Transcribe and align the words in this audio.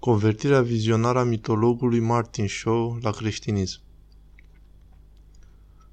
Convertirea 0.00 0.62
vizionară 0.62 1.18
a 1.18 1.22
mitologului 1.22 2.00
Martin 2.00 2.48
Shaw 2.48 2.98
la 3.02 3.10
creștinism 3.10 3.80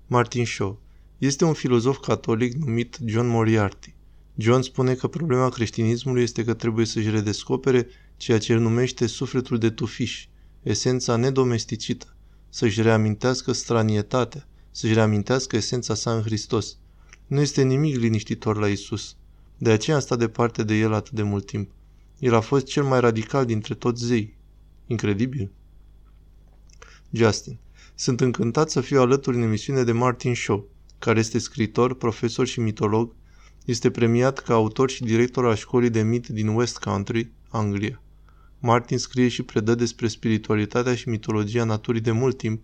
Martin 0.05 0.45
Shaw 0.45 0.79
este 1.17 1.45
un 1.45 1.53
filozof 1.53 1.97
catolic 1.97 2.53
numit 2.53 2.99
John 3.05 3.27
Moriarty. 3.27 3.95
John 4.35 4.61
spune 4.61 4.93
că 4.93 5.07
problema 5.07 5.49
creștinismului 5.49 6.23
este 6.23 6.43
că 6.43 6.53
trebuie 6.53 6.85
să-și 6.85 7.09
redescopere 7.09 7.87
ceea 8.17 8.39
ce 8.39 8.51
el 8.51 8.59
numește 8.59 9.05
sufletul 9.07 9.57
de 9.57 9.69
tufiș, 9.69 10.27
esența 10.63 11.15
nedomesticită, 11.15 12.15
să-și 12.49 12.81
reamintească 12.81 13.51
stranietatea, 13.51 14.47
să-și 14.71 14.93
reamintească 14.93 15.55
esența 15.55 15.93
sa 15.93 16.15
în 16.15 16.21
Hristos. 16.21 16.77
Nu 17.25 17.41
este 17.41 17.63
nimic 17.63 17.95
liniștitor 17.95 18.57
la 18.57 18.67
Isus. 18.67 19.15
De 19.57 19.69
aceea 19.69 19.95
am 19.95 20.01
stat 20.01 20.17
departe 20.17 20.63
de 20.63 20.73
el 20.73 20.93
atât 20.93 21.13
de 21.13 21.23
mult 21.23 21.45
timp. 21.45 21.71
El 22.19 22.33
a 22.33 22.39
fost 22.39 22.65
cel 22.65 22.83
mai 22.83 22.99
radical 22.99 23.45
dintre 23.45 23.73
toți 23.73 24.05
zei. 24.05 24.37
Incredibil. 24.85 25.51
Justin. 27.11 27.59
Sunt 27.95 28.21
încântat 28.21 28.69
să 28.69 28.81
fiu 28.81 28.99
alături 28.99 29.35
în 29.35 29.41
emisiune 29.41 29.83
de 29.83 29.91
Martin 29.91 30.35
Shaw, 30.35 30.69
care 30.99 31.19
este 31.19 31.39
scritor, 31.39 31.95
profesor 31.95 32.47
și 32.47 32.59
mitolog, 32.59 33.15
este 33.65 33.91
premiat 33.91 34.39
ca 34.39 34.53
autor 34.53 34.89
și 34.89 35.03
director 35.03 35.45
al 35.45 35.55
școlii 35.55 35.89
de 35.89 36.01
mit 36.01 36.27
din 36.27 36.47
West 36.47 36.77
Country, 36.77 37.31
Anglia. 37.49 38.01
Martin 38.59 38.97
scrie 38.97 39.27
și 39.27 39.43
predă 39.43 39.75
despre 39.75 40.07
spiritualitatea 40.07 40.95
și 40.95 41.09
mitologia 41.09 41.63
naturii 41.63 42.01
de 42.01 42.11
mult 42.11 42.37
timp, 42.37 42.63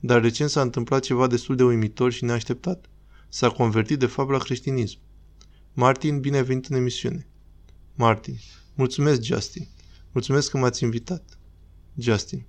dar 0.00 0.20
recent 0.20 0.50
s-a 0.50 0.60
întâmplat 0.60 1.02
ceva 1.02 1.26
destul 1.26 1.56
de 1.56 1.64
uimitor 1.64 2.12
și 2.12 2.24
neașteptat. 2.24 2.88
S-a 3.28 3.48
convertit 3.48 3.98
de 3.98 4.06
fapt 4.06 4.30
la 4.30 4.38
creștinism. 4.38 4.98
Martin, 5.72 6.20
bine 6.20 6.42
venit 6.42 6.66
în 6.66 6.76
emisiune. 6.76 7.26
Martin. 7.94 8.36
Mulțumesc, 8.80 9.22
Justin. 9.22 9.68
Mulțumesc 10.12 10.50
că 10.50 10.58
m-ați 10.58 10.84
invitat. 10.84 11.38
Justin. 11.96 12.46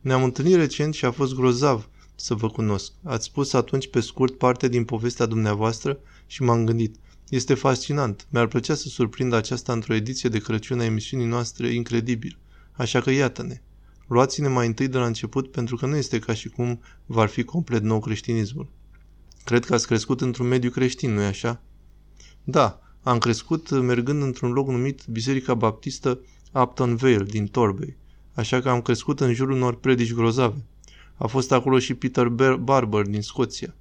Ne-am 0.00 0.24
întâlnit 0.24 0.54
recent 0.54 0.94
și 0.94 1.04
a 1.04 1.10
fost 1.10 1.34
grozav 1.34 1.88
să 2.14 2.34
vă 2.34 2.48
cunosc. 2.48 2.92
Ați 3.02 3.24
spus 3.24 3.52
atunci 3.52 3.90
pe 3.90 4.00
scurt 4.00 4.38
parte 4.38 4.68
din 4.68 4.84
povestea 4.84 5.26
dumneavoastră 5.26 5.98
și 6.26 6.42
m-am 6.42 6.64
gândit. 6.64 6.96
Este 7.28 7.54
fascinant. 7.54 8.26
Mi-ar 8.30 8.46
plăcea 8.46 8.74
să 8.74 8.88
surprind 8.88 9.32
aceasta 9.32 9.72
într-o 9.72 9.94
ediție 9.94 10.28
de 10.28 10.38
Crăciun 10.38 10.80
a 10.80 10.84
emisiunii 10.84 11.26
noastre 11.26 11.68
incredibil. 11.68 12.38
Așa 12.72 13.00
că 13.00 13.10
iată-ne. 13.10 13.62
Luați-ne 14.08 14.48
mai 14.48 14.66
întâi 14.66 14.88
de 14.88 14.98
la 14.98 15.06
început 15.06 15.50
pentru 15.50 15.76
că 15.76 15.86
nu 15.86 15.96
este 15.96 16.18
ca 16.18 16.34
și 16.34 16.48
cum 16.48 16.80
va 17.06 17.26
fi 17.26 17.44
complet 17.44 17.82
nou 17.82 18.00
creștinismul. 18.00 18.72
Cred 19.44 19.64
că 19.64 19.74
ați 19.74 19.86
crescut 19.86 20.20
într-un 20.20 20.48
mediu 20.48 20.70
creștin, 20.70 21.12
nu-i 21.12 21.24
așa? 21.24 21.62
Da, 22.44 22.80
am 23.02 23.18
crescut 23.18 23.70
mergând 23.70 24.22
într-un 24.22 24.52
loc 24.52 24.68
numit 24.68 25.06
Biserica 25.06 25.54
Baptistă 25.54 26.20
Upton 26.52 26.96
Vale 26.96 27.24
din 27.24 27.46
Torbay, 27.46 27.96
așa 28.34 28.60
că 28.60 28.68
am 28.68 28.82
crescut 28.82 29.20
în 29.20 29.32
jurul 29.32 29.54
unor 29.54 29.76
predici 29.76 30.14
grozave. 30.14 30.64
A 31.16 31.26
fost 31.26 31.52
acolo 31.52 31.78
și 31.78 31.94
Peter 31.94 32.28
Barber 32.56 33.06
din 33.06 33.22
Scoția. 33.22 33.74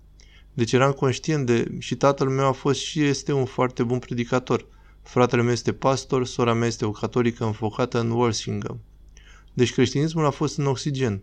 Deci 0.53 0.71
eram 0.71 0.91
conștient 0.91 1.45
de... 1.45 1.75
și 1.79 1.95
tatăl 1.95 2.29
meu 2.29 2.45
a 2.45 2.51
fost 2.51 2.79
și 2.79 3.03
este 3.03 3.33
un 3.33 3.45
foarte 3.45 3.83
bun 3.83 3.99
predicator. 3.99 4.65
Fratele 5.01 5.41
meu 5.41 5.51
este 5.51 5.73
pastor, 5.73 6.25
sora 6.25 6.53
mea 6.53 6.67
este 6.67 6.85
o 6.85 6.91
catolică 6.91 7.45
înfocată 7.45 7.99
în 7.99 8.09
Walsingham. 8.09 8.79
Deci 9.53 9.73
creștinismul 9.73 10.25
a 10.25 10.29
fost 10.29 10.57
în 10.57 10.65
oxigen. 10.65 11.21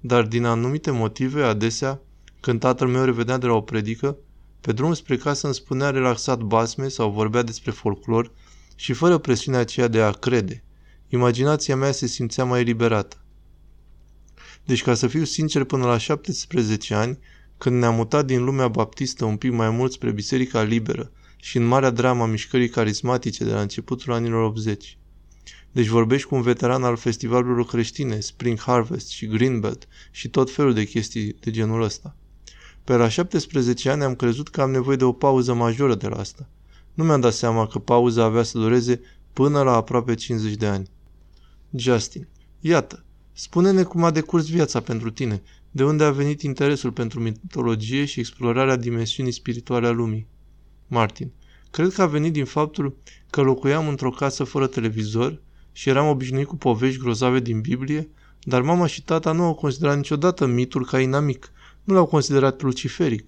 Dar 0.00 0.26
din 0.26 0.44
anumite 0.44 0.90
motive, 0.90 1.42
adesea, 1.42 2.00
când 2.40 2.60
tatăl 2.60 2.88
meu 2.88 3.04
revenea 3.04 3.38
de 3.38 3.46
la 3.46 3.52
o 3.52 3.60
predică, 3.60 4.16
pe 4.60 4.72
drum 4.72 4.94
spre 4.94 5.16
casă 5.16 5.46
îmi 5.46 5.54
spunea 5.54 5.90
relaxat 5.90 6.40
basme 6.40 6.88
sau 6.88 7.10
vorbea 7.10 7.42
despre 7.42 7.70
folclor 7.70 8.32
și 8.74 8.92
fără 8.92 9.18
presiunea 9.18 9.60
aceea 9.60 9.88
de 9.88 10.00
a 10.00 10.10
crede. 10.10 10.64
Imaginația 11.08 11.76
mea 11.76 11.92
se 11.92 12.06
simțea 12.06 12.44
mai 12.44 12.60
eliberată. 12.60 13.24
Deci, 14.64 14.82
ca 14.82 14.94
să 14.94 15.06
fiu 15.06 15.24
sincer, 15.24 15.64
până 15.64 15.86
la 15.86 15.98
17 15.98 16.94
ani, 16.94 17.18
când 17.58 17.78
ne-am 17.78 17.94
mutat 17.94 18.26
din 18.26 18.44
lumea 18.44 18.68
baptistă 18.68 19.24
un 19.24 19.36
pic 19.36 19.52
mai 19.52 19.70
mult 19.70 19.92
spre 19.92 20.10
Biserica 20.10 20.62
Liberă 20.62 21.12
și 21.36 21.56
în 21.56 21.64
marea 21.64 21.90
drama 21.90 22.26
mișcării 22.26 22.68
carismatice 22.68 23.44
de 23.44 23.52
la 23.52 23.60
începutul 23.60 24.12
anilor 24.12 24.42
80. 24.42 24.98
Deci 25.72 25.86
vorbești 25.86 26.28
cu 26.28 26.34
un 26.34 26.42
veteran 26.42 26.82
al 26.82 26.96
festivalurilor 26.96 27.66
creștine, 27.66 28.20
Spring 28.20 28.60
Harvest 28.60 29.08
și 29.08 29.26
Greenbelt 29.26 29.88
și 30.10 30.28
tot 30.28 30.50
felul 30.50 30.74
de 30.74 30.84
chestii 30.84 31.36
de 31.40 31.50
genul 31.50 31.82
ăsta. 31.82 32.16
Pe 32.84 32.96
la 32.96 33.08
17 33.08 33.90
ani 33.90 34.02
am 34.02 34.14
crezut 34.14 34.48
că 34.48 34.60
am 34.60 34.70
nevoie 34.70 34.96
de 34.96 35.04
o 35.04 35.12
pauză 35.12 35.54
majoră 35.54 35.94
de 35.94 36.08
la 36.08 36.16
asta. 36.16 36.48
Nu 36.94 37.04
mi-am 37.04 37.20
dat 37.20 37.32
seama 37.32 37.66
că 37.66 37.78
pauza 37.78 38.24
avea 38.24 38.42
să 38.42 38.58
dureze 38.58 39.00
până 39.32 39.62
la 39.62 39.72
aproape 39.72 40.14
50 40.14 40.54
de 40.54 40.66
ani. 40.66 40.90
Justin. 41.70 42.28
Iată, 42.60 43.04
spune-ne 43.32 43.82
cum 43.82 44.04
a 44.04 44.10
decurs 44.10 44.48
viața 44.48 44.80
pentru 44.80 45.10
tine, 45.10 45.42
de 45.70 45.84
unde 45.84 46.04
a 46.04 46.10
venit 46.10 46.42
interesul 46.42 46.92
pentru 46.92 47.20
mitologie 47.20 48.04
și 48.04 48.20
explorarea 48.20 48.76
dimensiunii 48.76 49.32
spirituale 49.32 49.86
a 49.86 49.90
lumii. 49.90 50.26
Martin. 50.86 51.32
Cred 51.70 51.92
că 51.92 52.02
a 52.02 52.06
venit 52.06 52.32
din 52.32 52.44
faptul 52.44 52.96
că 53.30 53.40
locuiam 53.40 53.88
într-o 53.88 54.10
casă 54.10 54.44
fără 54.44 54.66
televizor 54.66 55.40
și 55.72 55.88
eram 55.88 56.08
obișnuit 56.08 56.46
cu 56.46 56.56
povești 56.56 57.00
grozave 57.00 57.40
din 57.40 57.60
Biblie, 57.60 58.08
dar 58.42 58.62
mama 58.62 58.86
și 58.86 59.02
tata 59.02 59.32
nu 59.32 59.44
au 59.44 59.54
considerat 59.54 59.96
niciodată 59.96 60.46
mitul 60.46 60.86
ca 60.86 61.00
inamic, 61.00 61.52
nu 61.84 61.94
l-au 61.94 62.06
considerat 62.06 62.62
luciferic. 62.62 63.24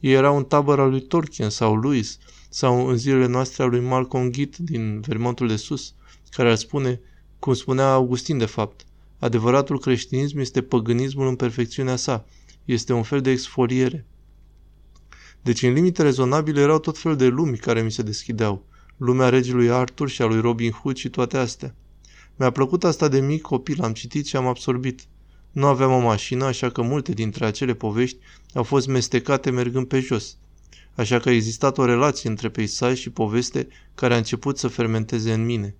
Ei 0.00 0.12
erau 0.12 0.36
în 0.36 0.44
tabăra 0.44 0.86
lui 0.86 1.00
Tolkien 1.00 1.50
sau 1.50 1.80
Lewis 1.80 2.18
sau 2.48 2.86
în 2.86 2.96
zilele 2.96 3.26
noastre 3.26 3.62
a 3.62 3.66
lui 3.66 3.80
Malcolm 3.80 4.30
Git 4.30 4.56
din 4.56 5.00
Vermontul 5.00 5.48
de 5.48 5.56
Sus, 5.56 5.94
care 6.30 6.50
ar 6.50 6.56
spune, 6.56 7.00
cum 7.38 7.54
spunea 7.54 7.92
Augustin 7.92 8.38
de 8.38 8.44
fapt, 8.44 8.84
adevăratul 9.18 9.78
creștinism 9.78 10.38
este 10.38 10.62
păgânismul 10.62 11.26
în 11.26 11.36
perfecțiunea 11.36 11.96
sa, 11.96 12.24
este 12.64 12.92
un 12.92 13.02
fel 13.02 13.20
de 13.20 13.30
exfoliere. 13.30 14.06
Deci 15.42 15.62
în 15.62 15.72
limite 15.72 16.02
rezonabile 16.02 16.60
erau 16.60 16.78
tot 16.78 16.98
felul 16.98 17.16
de 17.16 17.26
lumi 17.26 17.56
care 17.56 17.82
mi 17.82 17.90
se 17.90 18.02
deschideau, 18.02 18.64
lumea 18.96 19.28
regelui 19.28 19.70
Arthur 19.70 20.08
și 20.08 20.22
a 20.22 20.26
lui 20.26 20.40
Robin 20.40 20.70
Hood 20.70 20.96
și 20.96 21.08
toate 21.08 21.36
astea. 21.36 21.74
Mi-a 22.36 22.50
plăcut 22.50 22.84
asta 22.84 23.08
de 23.08 23.20
mic 23.20 23.42
copil, 23.42 23.82
am 23.82 23.92
citit 23.92 24.26
și 24.26 24.36
am 24.36 24.46
absorbit. 24.46 25.00
Nu 25.54 25.66
aveam 25.66 25.92
o 25.92 25.98
mașină, 25.98 26.44
așa 26.44 26.70
că 26.70 26.82
multe 26.82 27.12
dintre 27.12 27.46
acele 27.46 27.74
povești 27.74 28.16
au 28.54 28.62
fost 28.62 28.86
mestecate 28.86 29.50
mergând 29.50 29.86
pe 29.86 30.00
jos. 30.00 30.36
Așa 30.94 31.18
că 31.18 31.28
a 31.28 31.32
existat 31.32 31.78
o 31.78 31.84
relație 31.84 32.30
între 32.30 32.48
peisaj 32.48 32.98
și 32.98 33.10
poveste 33.10 33.68
care 33.94 34.14
a 34.14 34.16
început 34.16 34.58
să 34.58 34.68
fermenteze 34.68 35.32
în 35.32 35.44
mine. 35.44 35.74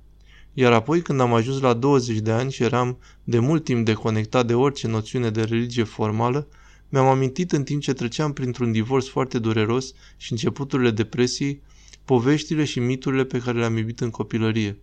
Iar 0.52 0.72
apoi, 0.72 1.02
când 1.02 1.20
am 1.20 1.34
ajuns 1.34 1.60
la 1.60 1.72
20 1.72 2.18
de 2.18 2.30
ani 2.30 2.52
și 2.52 2.62
eram 2.62 2.98
de 3.24 3.38
mult 3.38 3.64
timp 3.64 3.84
deconectat 3.84 4.46
de 4.46 4.54
orice 4.54 4.86
noțiune 4.86 5.30
de 5.30 5.42
religie 5.42 5.84
formală, 5.84 6.48
mi-am 6.88 7.06
amintit 7.06 7.52
în 7.52 7.64
timp 7.64 7.82
ce 7.82 7.92
treceam 7.92 8.32
printr-un 8.32 8.72
divorț 8.72 9.06
foarte 9.06 9.38
dureros 9.38 9.92
și 10.16 10.32
începuturile 10.32 10.90
depresiei, 10.90 11.62
poveștile 12.04 12.64
și 12.64 12.80
miturile 12.80 13.24
pe 13.24 13.38
care 13.38 13.58
le-am 13.58 13.76
iubit 13.76 14.00
în 14.00 14.10
copilărie. 14.10 14.78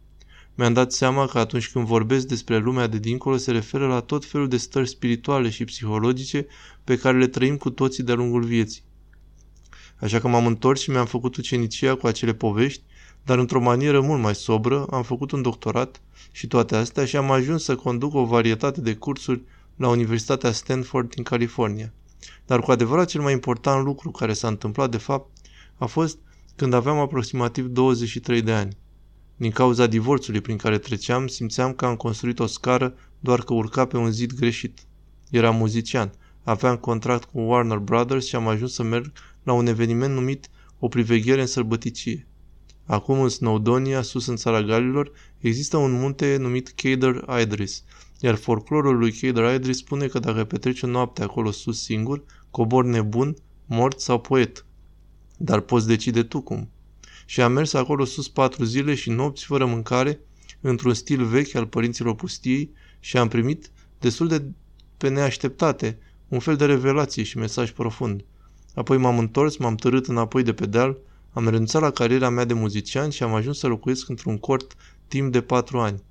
Mi-am 0.62 0.74
dat 0.74 0.92
seama 0.92 1.26
că 1.26 1.40
atunci 1.40 1.70
când 1.70 1.86
vorbesc 1.86 2.28
despre 2.28 2.58
lumea 2.58 2.88
de 2.88 2.98
dincolo 2.98 3.38
se 3.38 3.52
referă 3.52 3.88
la 3.88 4.00
tot 4.00 4.26
felul 4.26 4.48
de 4.48 4.58
stări 4.58 4.88
spirituale 4.88 5.50
și 5.50 5.66
psihologice 5.66 6.48
pe 6.84 6.98
care 6.98 7.18
le 7.18 7.28
trăim 7.28 7.58
cu 7.58 7.70
toții 7.70 8.04
de-a 8.04 8.16
lungul 8.16 8.44
vieții. 8.44 8.84
Așa 10.00 10.20
că 10.20 10.28
m-am 10.28 10.46
întors 10.46 10.82
și 10.82 10.90
mi-am 10.90 11.06
făcut 11.06 11.36
ucenicia 11.36 11.96
cu 11.96 12.08
acele 12.08 12.34
povești, 12.34 12.84
dar 13.24 13.38
într-o 13.38 13.62
manieră 13.62 14.02
mult 14.02 14.22
mai 14.22 14.36
sobră, 14.36 14.86
am 14.86 15.04
făcut 15.04 15.32
un 15.32 15.42
doctorat 15.42 16.02
și 16.32 16.48
toate 16.48 16.76
astea 16.76 17.06
și 17.06 17.18
am 17.18 17.32
ajuns 17.32 17.64
să 17.64 17.76
conduc 17.76 18.14
o 18.14 18.26
varietate 18.26 18.82
de 18.82 18.96
cursuri 18.96 19.42
la 19.76 19.88
Universitatea 19.88 20.52
Stanford 20.52 21.10
din 21.10 21.24
California. 21.24 21.94
Dar 22.46 22.60
cu 22.60 22.72
adevărat 22.72 23.08
cel 23.08 23.22
mai 23.22 23.34
important 23.34 23.84
lucru 23.84 24.12
care 24.12 24.34
s-a 24.34 24.48
întâmplat 24.48 24.92
de 24.92 24.98
fapt 24.98 25.32
a 25.78 25.86
fost 25.86 26.18
când 26.56 26.74
aveam 26.74 26.98
aproximativ 26.98 27.66
23 27.66 28.42
de 28.42 28.52
ani. 28.52 28.78
Din 29.42 29.52
cauza 29.52 29.88
divorțului 29.88 30.42
prin 30.42 30.58
care 30.58 30.78
treceam, 30.78 31.28
simțeam 31.28 31.74
că 31.74 31.86
am 31.86 31.96
construit 31.96 32.40
o 32.40 32.46
scară 32.46 32.94
doar 33.20 33.42
că 33.42 33.54
urca 33.54 33.86
pe 33.86 33.98
un 33.98 34.12
zid 34.12 34.34
greșit. 34.34 34.80
Eram 35.30 35.56
muzician, 35.56 36.12
aveam 36.44 36.76
contract 36.76 37.24
cu 37.24 37.40
Warner 37.40 37.78
Brothers 37.78 38.26
și 38.26 38.36
am 38.36 38.48
ajuns 38.48 38.74
să 38.74 38.84
merg 38.84 39.12
la 39.44 39.54
un 39.54 39.68
eveniment 39.68 40.14
numit 40.14 40.50
O 40.80 40.88
priveghere 40.88 41.42
în 41.42 41.48
sărbăticie. 41.48 42.28
Acum 42.86 43.22
în 43.22 43.30
Snowdonia, 43.30 44.02
sus 44.02 44.26
în 44.26 44.36
țara 44.36 44.62
Galilor, 44.62 45.12
există 45.38 45.78
un 45.78 45.92
munte 45.92 46.38
numit 46.40 46.68
Cader 46.68 47.26
Idris, 47.42 47.84
iar 48.20 48.36
folclorul 48.36 48.98
lui 48.98 49.12
Cader 49.12 49.56
Idris 49.56 49.78
spune 49.78 50.08
că 50.08 50.20
dacă 50.20 50.44
petreci 50.44 50.82
o 50.82 50.88
noapte 50.88 51.24
acolo 51.24 51.52
sus 51.52 51.84
singur, 51.84 52.24
cobor 52.52 52.86
nebun, 52.86 53.36
mort 53.66 54.00
sau 54.00 54.20
poet. 54.20 54.66
Dar 55.38 55.60
poți 55.60 55.88
decide 55.88 56.24
tu 56.24 56.42
cum 56.42 56.70
și 57.32 57.42
am 57.42 57.52
mers 57.52 57.74
acolo 57.74 58.06
sus 58.06 58.28
patru 58.28 58.64
zile 58.64 58.96
și 58.96 59.10
nopți 59.10 59.46
fără 59.46 59.66
mâncare, 59.66 60.20
într-un 60.62 60.94
stil 60.94 61.26
vechi 61.26 61.56
al 61.56 61.68
părinților 61.68 62.16
pustiei 62.16 62.72
și 63.00 63.18
am 63.18 63.28
primit, 63.28 63.72
destul 64.00 64.28
de 64.28 64.44
pe 64.98 65.10
neașteptate, 65.10 65.98
un 66.28 66.40
fel 66.40 66.56
de 66.56 66.66
revelație 66.66 67.24
și 67.24 67.38
mesaj 67.38 67.72
profund. 67.72 68.26
Apoi 68.76 68.98
m-am 68.98 69.20
întors, 69.20 69.58
m-am 69.58 69.76
târât 69.76 70.08
înapoi 70.08 70.44
de 70.44 70.54
pe 70.54 70.66
deal, 70.66 70.98
am 71.34 71.50
renunțat 71.50 71.82
la 71.82 71.92
cariera 71.92 72.30
mea 72.30 72.46
de 72.46 72.54
muzician 72.54 73.10
și 73.10 73.24
am 73.24 73.34
ajuns 73.34 73.60
să 73.60 73.68
locuiesc 73.68 74.10
într-un 74.10 74.38
cort 74.38 74.76
timp 75.08 75.32
de 75.32 75.42
patru 75.42 75.80
ani. 75.80 76.04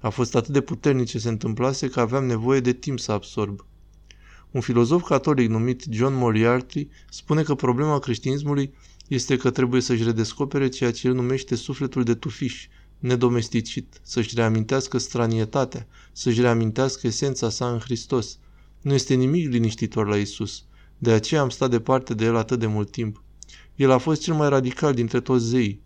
A 0.00 0.08
fost 0.08 0.34
atât 0.34 0.52
de 0.52 0.60
puternic 0.60 1.06
ce 1.06 1.18
se 1.18 1.28
întâmplase 1.28 1.88
că 1.88 2.00
aveam 2.00 2.24
nevoie 2.24 2.60
de 2.60 2.72
timp 2.72 2.98
să 2.98 3.12
absorb. 3.12 3.66
Un 4.50 4.60
filozof 4.60 5.02
catolic 5.02 5.48
numit 5.48 5.84
John 5.90 6.14
Moriarty 6.14 6.88
spune 7.10 7.42
că 7.42 7.54
problema 7.54 7.98
creștinismului 7.98 8.74
este 9.08 9.36
că 9.36 9.50
trebuie 9.50 9.80
să-și 9.80 10.02
redescopere 10.02 10.68
ceea 10.68 10.92
ce 10.92 11.06
el 11.06 11.14
numește 11.14 11.54
sufletul 11.54 12.02
de 12.02 12.14
tufiș, 12.14 12.66
nedomesticit, 12.98 14.00
să-și 14.02 14.34
reamintească 14.34 14.98
stranietatea, 14.98 15.86
să-și 16.12 16.40
reamintească 16.40 17.06
esența 17.06 17.50
sa 17.50 17.68
în 17.70 17.78
Hristos. 17.78 18.38
Nu 18.80 18.94
este 18.94 19.14
nimic 19.14 19.50
liniștitor 19.50 20.06
la 20.06 20.16
Isus. 20.16 20.64
De 20.98 21.10
aceea 21.10 21.40
am 21.40 21.50
stat 21.50 21.70
departe 21.70 22.14
de 22.14 22.24
el 22.24 22.36
atât 22.36 22.58
de 22.58 22.66
mult 22.66 22.90
timp. 22.90 23.22
El 23.76 23.90
a 23.90 23.98
fost 23.98 24.22
cel 24.22 24.34
mai 24.34 24.48
radical 24.48 24.94
dintre 24.94 25.20
toți 25.20 25.44
zeii. 25.44 25.82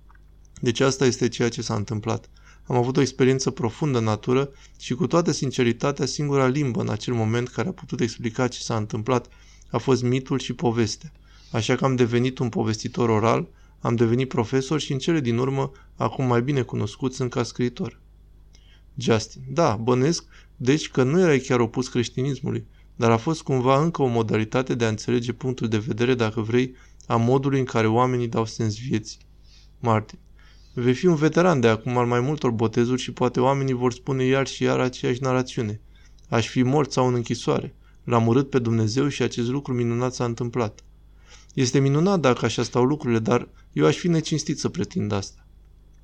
Deci 0.60 0.80
asta 0.80 1.06
este 1.06 1.28
ceea 1.28 1.48
ce 1.48 1.62
s-a 1.62 1.74
întâmplat. 1.74 2.30
Am 2.66 2.76
avut 2.76 2.96
o 2.96 3.00
experiență 3.00 3.50
profundă 3.50 3.98
în 3.98 4.04
natură 4.04 4.50
și 4.78 4.94
cu 4.94 5.06
toată 5.06 5.32
sinceritatea, 5.32 6.06
singura 6.06 6.46
limbă 6.46 6.80
în 6.80 6.88
acel 6.88 7.14
moment 7.14 7.48
care 7.48 7.68
a 7.68 7.72
putut 7.72 8.00
explica 8.00 8.48
ce 8.48 8.60
s-a 8.60 8.76
întâmplat 8.76 9.28
a 9.70 9.78
fost 9.78 10.02
mitul 10.02 10.38
și 10.38 10.52
povestea. 10.52 11.12
Așa 11.50 11.74
că 11.74 11.84
am 11.84 11.96
devenit 11.96 12.38
un 12.38 12.48
povestitor 12.48 13.08
oral, 13.08 13.48
am 13.80 13.94
devenit 13.94 14.28
profesor 14.28 14.80
și 14.80 14.92
în 14.92 14.98
cele 14.98 15.20
din 15.20 15.38
urmă, 15.38 15.72
acum 15.96 16.26
mai 16.26 16.42
bine 16.42 16.62
cunoscut, 16.62 17.14
sunt 17.14 17.30
ca 17.30 17.42
scriitor. 17.42 18.00
Justin. 18.94 19.42
Da, 19.48 19.76
bănesc, 19.76 20.24
deci 20.56 20.90
că 20.90 21.02
nu 21.02 21.20
erai 21.20 21.38
chiar 21.38 21.60
opus 21.60 21.88
creștinismului, 21.88 22.66
dar 22.96 23.10
a 23.10 23.16
fost 23.16 23.42
cumva 23.42 23.82
încă 23.82 24.02
o 24.02 24.06
modalitate 24.06 24.74
de 24.74 24.84
a 24.84 24.88
înțelege 24.88 25.32
punctul 25.32 25.68
de 25.68 25.78
vedere, 25.78 26.14
dacă 26.14 26.40
vrei, 26.40 26.74
a 27.06 27.16
modului 27.16 27.58
în 27.58 27.64
care 27.64 27.86
oamenii 27.86 28.28
dau 28.28 28.44
sens 28.44 28.78
vieții. 28.78 29.18
Martin. 29.80 30.18
Vei 30.74 30.94
fi 30.94 31.06
un 31.06 31.14
veteran 31.14 31.60
de 31.60 31.68
acum 31.68 31.96
al 31.96 32.06
mai 32.06 32.20
multor 32.20 32.50
botezuri 32.50 33.00
și 33.00 33.12
poate 33.12 33.40
oamenii 33.40 33.74
vor 33.74 33.92
spune 33.92 34.24
iar 34.24 34.46
și 34.46 34.62
iar 34.62 34.80
aceeași 34.80 35.22
narațiune. 35.22 35.80
Aș 36.28 36.48
fi 36.48 36.62
mort 36.62 36.92
sau 36.92 37.06
în 37.06 37.14
închisoare. 37.14 37.74
L-am 38.04 38.26
urât 38.26 38.50
pe 38.50 38.58
Dumnezeu 38.58 39.08
și 39.08 39.22
acest 39.22 39.48
lucru 39.48 39.74
minunat 39.74 40.14
s-a 40.14 40.24
întâmplat. 40.24 40.84
Este 41.54 41.78
minunat 41.78 42.20
dacă 42.20 42.44
așa 42.44 42.62
stau 42.62 42.84
lucrurile, 42.84 43.18
dar 43.18 43.48
eu 43.72 43.86
aș 43.86 43.96
fi 43.96 44.08
necinstit 44.08 44.58
să 44.58 44.68
pretind 44.68 45.12
asta. 45.12 45.46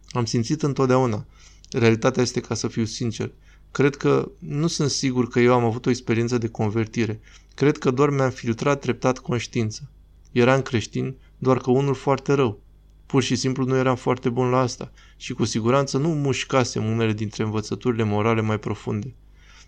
Am 0.09 0.25
simțit 0.25 0.63
întotdeauna. 0.63 1.27
Realitatea 1.71 2.23
este 2.23 2.41
ca 2.41 2.55
să 2.55 2.69
fiu 2.69 2.85
sincer. 2.85 3.33
Cred 3.71 3.97
că 3.97 4.31
nu 4.39 4.67
sunt 4.67 4.91
sigur 4.91 5.29
că 5.29 5.41
eu 5.41 5.55
am 5.55 5.65
avut 5.65 5.87
o 5.87 5.91
experiență 5.91 6.39
de 6.39 6.49
convertire. 6.49 7.21
Cred 7.55 7.79
că 7.79 7.91
doar 7.91 8.11
mi-am 8.11 8.31
filtrat 8.31 8.81
treptat 8.81 9.19
conștiință. 9.19 9.91
Eram 10.33 10.63
creștin, 10.63 11.17
doar 11.39 11.59
că 11.59 11.71
unul 11.71 11.95
foarte 11.95 12.33
rău. 12.33 12.61
Pur 13.07 13.23
și 13.23 13.37
simplu 13.37 13.65
nu 13.65 13.77
eram 13.77 13.97
foarte 13.97 14.29
bun 14.29 14.49
la 14.49 14.59
asta 14.59 14.93
și 15.17 15.33
cu 15.33 15.45
siguranță 15.45 15.99
nu 15.99 16.09
mușcasem 16.09 16.85
unele 16.85 17.13
dintre 17.13 17.43
învățăturile 17.43 18.03
morale 18.03 18.41
mai 18.41 18.59
profunde. 18.59 19.15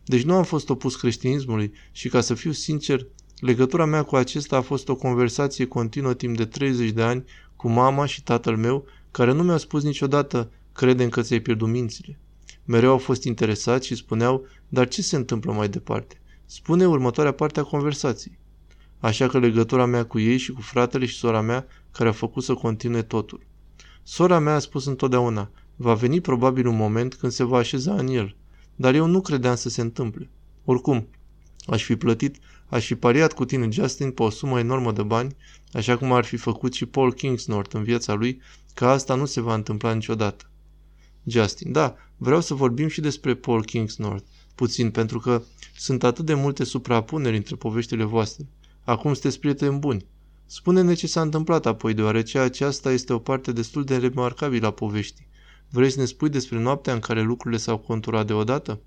Deci 0.04 0.22
nu 0.22 0.34
am 0.34 0.44
fost 0.44 0.68
opus 0.68 0.96
creștinismului 0.96 1.72
și 1.92 2.08
ca 2.08 2.20
să 2.20 2.34
fiu 2.34 2.52
sincer, 2.52 3.06
legătura 3.40 3.84
mea 3.84 4.02
cu 4.02 4.16
acesta 4.16 4.56
a 4.56 4.60
fost 4.60 4.88
o 4.88 4.94
conversație 4.94 5.66
continuă 5.66 6.14
timp 6.14 6.36
de 6.36 6.44
30 6.44 6.90
de 6.90 7.02
ani 7.02 7.24
cu 7.56 7.68
mama 7.68 8.06
și 8.06 8.22
tatăl 8.22 8.56
meu, 8.56 8.84
care 9.10 9.32
nu 9.32 9.42
mi-au 9.42 9.58
spus 9.58 9.82
niciodată 9.82 10.50
credem 10.72 11.08
că 11.08 11.20
ți-ai 11.22 11.40
pierdut 11.40 11.68
mințile. 11.68 12.18
Mereu 12.64 12.90
au 12.90 12.98
fost 12.98 13.24
interesați 13.24 13.86
și 13.86 13.94
spuneau, 13.94 14.46
dar 14.68 14.88
ce 14.88 15.02
se 15.02 15.16
întâmplă 15.16 15.52
mai 15.52 15.68
departe? 15.68 16.20
Spune 16.46 16.86
următoarea 16.86 17.32
parte 17.32 17.60
a 17.60 17.62
conversației. 17.62 18.38
Așa 18.98 19.28
că 19.28 19.38
legătura 19.38 19.86
mea 19.86 20.04
cu 20.04 20.18
ei 20.18 20.36
și 20.36 20.52
cu 20.52 20.60
fratele 20.60 21.06
și 21.06 21.16
sora 21.16 21.40
mea 21.40 21.66
care 21.90 22.08
a 22.08 22.12
făcut 22.12 22.42
să 22.42 22.54
continue 22.54 23.02
totul. 23.02 23.40
Sora 24.02 24.38
mea 24.38 24.54
a 24.54 24.58
spus 24.58 24.86
întotdeauna, 24.86 25.50
va 25.76 25.94
veni 25.94 26.20
probabil 26.20 26.66
un 26.66 26.76
moment 26.76 27.14
când 27.14 27.32
se 27.32 27.44
va 27.44 27.58
așeza 27.58 27.94
în 27.94 28.06
el, 28.06 28.36
dar 28.76 28.94
eu 28.94 29.06
nu 29.06 29.20
credeam 29.20 29.54
să 29.54 29.68
se 29.68 29.80
întâmple. 29.80 30.30
Oricum, 30.64 31.08
aș 31.66 31.84
fi 31.84 31.96
plătit, 31.96 32.38
aș 32.68 32.86
fi 32.86 32.94
pariat 32.94 33.32
cu 33.32 33.44
tine, 33.44 33.70
Justin, 33.70 34.10
pe 34.10 34.22
o 34.22 34.30
sumă 34.30 34.58
enormă 34.58 34.92
de 34.92 35.02
bani, 35.02 35.36
așa 35.72 35.96
cum 35.96 36.12
ar 36.12 36.24
fi 36.24 36.36
făcut 36.36 36.72
și 36.72 36.86
Paul 36.86 37.12
Kingsnorth 37.12 37.74
în 37.74 37.82
viața 37.82 38.14
lui, 38.14 38.40
că 38.74 38.86
asta 38.86 39.14
nu 39.14 39.24
se 39.24 39.40
va 39.40 39.54
întâmpla 39.54 39.92
niciodată. 39.92 40.44
Justin, 41.24 41.72
da, 41.72 41.94
vreau 42.16 42.40
să 42.40 42.54
vorbim 42.54 42.88
și 42.88 43.00
despre 43.00 43.34
Paul 43.34 43.64
Kingsnorth, 43.64 44.24
puțin, 44.54 44.90
pentru 44.90 45.18
că 45.18 45.42
sunt 45.76 46.04
atât 46.04 46.24
de 46.24 46.34
multe 46.34 46.64
suprapuneri 46.64 47.36
între 47.36 47.56
poveștile 47.56 48.04
voastre. 48.04 48.46
Acum 48.84 49.12
sunteți 49.12 49.38
prieteni 49.38 49.78
buni. 49.78 50.06
Spune-ne 50.46 50.94
ce 50.94 51.06
s-a 51.06 51.20
întâmplat 51.20 51.66
apoi, 51.66 51.94
deoarece 51.94 52.38
aceasta 52.38 52.92
este 52.92 53.12
o 53.12 53.18
parte 53.18 53.52
destul 53.52 53.84
de 53.84 53.96
remarcabilă 53.96 54.66
a 54.66 54.70
poveștii. 54.70 55.28
Vrei 55.70 55.90
să 55.90 56.00
ne 56.00 56.06
spui 56.06 56.28
despre 56.28 56.58
noaptea 56.58 56.92
în 56.92 57.00
care 57.00 57.22
lucrurile 57.22 57.60
s-au 57.60 57.78
conturat 57.78 58.26
deodată? 58.26 58.80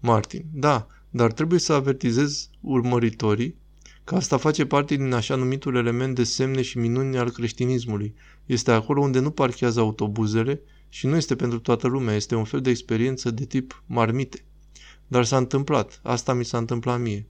Martin. 0.00 0.44
Da, 0.52 0.86
dar 1.10 1.32
trebuie 1.32 1.58
să 1.58 1.72
avertizez 1.72 2.50
urmăritorii 2.60 3.58
că 4.04 4.14
asta 4.14 4.36
face 4.36 4.66
parte 4.66 4.96
din 4.96 5.12
așa 5.12 5.34
numitul 5.34 5.76
element 5.76 6.14
de 6.14 6.24
semne 6.24 6.62
și 6.62 6.78
minuni 6.78 7.18
al 7.18 7.30
creștinismului. 7.30 8.14
Este 8.46 8.70
acolo 8.70 9.00
unde 9.00 9.18
nu 9.18 9.30
parchează 9.30 9.80
autobuzele 9.80 10.60
și 10.88 11.06
nu 11.06 11.16
este 11.16 11.36
pentru 11.36 11.58
toată 11.58 11.86
lumea, 11.86 12.14
este 12.14 12.34
un 12.34 12.44
fel 12.44 12.60
de 12.60 12.70
experiență 12.70 13.30
de 13.30 13.44
tip 13.44 13.82
marmite. 13.86 14.44
Dar 15.06 15.24
s-a 15.24 15.36
întâmplat, 15.36 16.00
asta 16.02 16.32
mi 16.32 16.44
s-a 16.44 16.58
întâmplat 16.58 17.00
mie. 17.00 17.26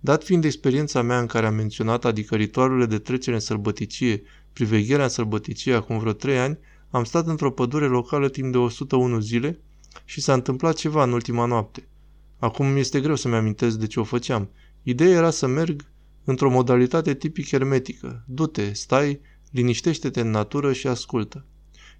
Dat 0.00 0.24
fiind 0.24 0.44
experiența 0.44 1.02
mea 1.02 1.18
în 1.18 1.26
care 1.26 1.46
am 1.46 1.54
menționat, 1.54 2.04
adică 2.04 2.34
ritualurile 2.34 2.86
de 2.86 2.98
trecere 2.98 3.34
în 3.36 3.40
sărbăticie, 3.42 4.22
privegherea 4.52 5.04
în 5.04 5.10
sărbăticie 5.10 5.74
acum 5.74 5.98
vreo 5.98 6.12
trei 6.12 6.38
ani, 6.38 6.58
am 6.90 7.04
stat 7.04 7.26
într-o 7.26 7.50
pădure 7.50 7.86
locală 7.86 8.28
timp 8.28 8.52
de 8.52 8.58
101 8.58 9.20
zile 9.20 9.60
și 10.04 10.20
s-a 10.20 10.32
întâmplat 10.32 10.74
ceva 10.74 11.02
în 11.02 11.12
ultima 11.12 11.44
noapte. 11.44 11.88
Acum 12.38 12.76
este 12.76 13.00
greu 13.00 13.14
să-mi 13.14 13.34
amintesc 13.34 13.76
de 13.76 13.86
ce 13.86 14.00
o 14.00 14.04
făceam. 14.04 14.50
Ideea 14.82 15.16
era 15.16 15.30
să 15.30 15.46
merg 15.46 15.84
într-o 16.24 16.50
modalitate 16.50 17.14
tipic 17.14 17.48
hermetică. 17.48 18.24
Du-te, 18.26 18.72
stai, 18.72 19.20
liniștește-te 19.50 20.20
în 20.20 20.30
natură 20.30 20.72
și 20.72 20.86
ascultă. 20.86 21.44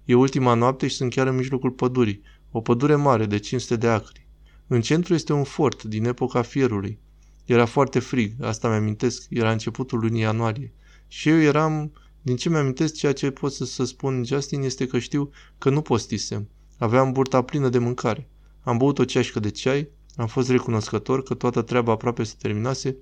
E 0.05 0.15
ultima 0.15 0.53
noapte 0.53 0.87
și 0.87 0.95
sunt 0.95 1.13
chiar 1.13 1.27
în 1.27 1.35
mijlocul 1.35 1.71
pădurii, 1.71 2.21
o 2.51 2.61
pădure 2.61 2.95
mare 2.95 3.25
de 3.25 3.37
500 3.37 3.75
de 3.75 3.87
acri. 3.87 4.27
În 4.67 4.81
centru 4.81 5.13
este 5.13 5.33
un 5.33 5.43
fort 5.43 5.83
din 5.83 6.05
epoca 6.05 6.41
fierului. 6.41 6.99
Era 7.45 7.65
foarte 7.65 7.99
frig, 7.99 8.33
asta 8.41 8.69
mi-amintesc, 8.69 9.25
era 9.29 9.51
începutul 9.51 9.99
lunii 9.99 10.21
ianuarie. 10.21 10.73
Și 11.07 11.29
eu 11.29 11.39
eram, 11.39 11.91
din 12.21 12.35
ce 12.35 12.49
mi-amintesc, 12.49 12.93
ceea 12.93 13.13
ce 13.13 13.31
pot 13.31 13.53
să, 13.53 13.65
să 13.65 13.85
spun 13.85 14.23
Justin 14.25 14.61
este 14.61 14.87
că 14.87 14.99
știu 14.99 15.29
că 15.57 15.69
nu 15.69 15.81
postisem. 15.81 16.49
Aveam 16.77 17.11
burta 17.11 17.41
plină 17.41 17.69
de 17.69 17.77
mâncare. 17.77 18.29
Am 18.61 18.77
băut 18.77 18.99
o 18.99 19.05
ceașcă 19.05 19.39
de 19.39 19.49
ceai, 19.49 19.89
am 20.17 20.27
fost 20.27 20.49
recunoscător 20.49 21.23
că 21.23 21.33
toată 21.33 21.61
treaba 21.61 21.91
aproape 21.91 22.23
se 22.23 22.33
terminase. 22.37 22.95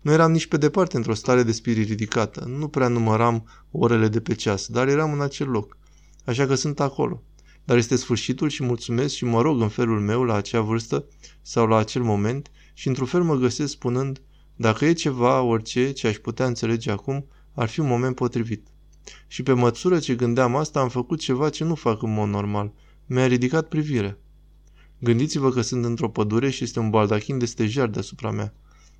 Nu 0.00 0.12
eram 0.12 0.32
nici 0.32 0.46
pe 0.46 0.56
departe 0.56 0.96
într-o 0.96 1.14
stare 1.14 1.42
de 1.42 1.52
spirit 1.52 1.88
ridicată, 1.88 2.44
nu 2.44 2.68
prea 2.68 2.88
număram 2.88 3.48
orele 3.70 4.08
de 4.08 4.20
pe 4.20 4.34
ceas, 4.34 4.66
dar 4.66 4.88
eram 4.88 5.12
în 5.12 5.20
acel 5.20 5.48
loc. 5.48 5.76
Așa 6.24 6.46
că 6.46 6.54
sunt 6.54 6.80
acolo. 6.80 7.22
Dar 7.64 7.76
este 7.76 7.96
sfârșitul 7.96 8.48
și 8.48 8.62
mulțumesc 8.62 9.14
și 9.14 9.24
mă 9.24 9.40
rog 9.40 9.60
în 9.60 9.68
felul 9.68 10.00
meu 10.00 10.22
la 10.22 10.34
acea 10.34 10.60
vârstă 10.60 11.04
sau 11.42 11.66
la 11.66 11.76
acel 11.76 12.02
moment 12.02 12.50
și 12.72 12.88
într-un 12.88 13.06
fel 13.06 13.22
mă 13.22 13.36
găsesc 13.36 13.72
spunând, 13.72 14.22
dacă 14.56 14.84
e 14.84 14.92
ceva, 14.92 15.40
orice, 15.40 15.90
ce 15.90 16.06
aș 16.06 16.16
putea 16.16 16.46
înțelege 16.46 16.90
acum, 16.90 17.26
ar 17.54 17.68
fi 17.68 17.80
un 17.80 17.86
moment 17.86 18.14
potrivit. 18.14 18.66
Și 19.26 19.42
pe 19.42 19.52
măsură 19.52 19.98
ce 19.98 20.14
gândeam 20.14 20.56
asta, 20.56 20.80
am 20.80 20.88
făcut 20.88 21.20
ceva 21.20 21.48
ce 21.48 21.64
nu 21.64 21.74
fac 21.74 22.02
în 22.02 22.12
mod 22.12 22.28
normal. 22.28 22.72
Mi-a 23.06 23.26
ridicat 23.26 23.68
privirea. 23.68 24.18
Gândiți-vă 25.02 25.50
că 25.50 25.60
sunt 25.60 25.84
într-o 25.84 26.08
pădure 26.08 26.50
și 26.50 26.64
este 26.64 26.78
un 26.78 26.90
baldachin 26.90 27.38
de 27.38 27.46
stejar 27.46 27.88
deasupra 27.88 28.30
mea. 28.30 28.54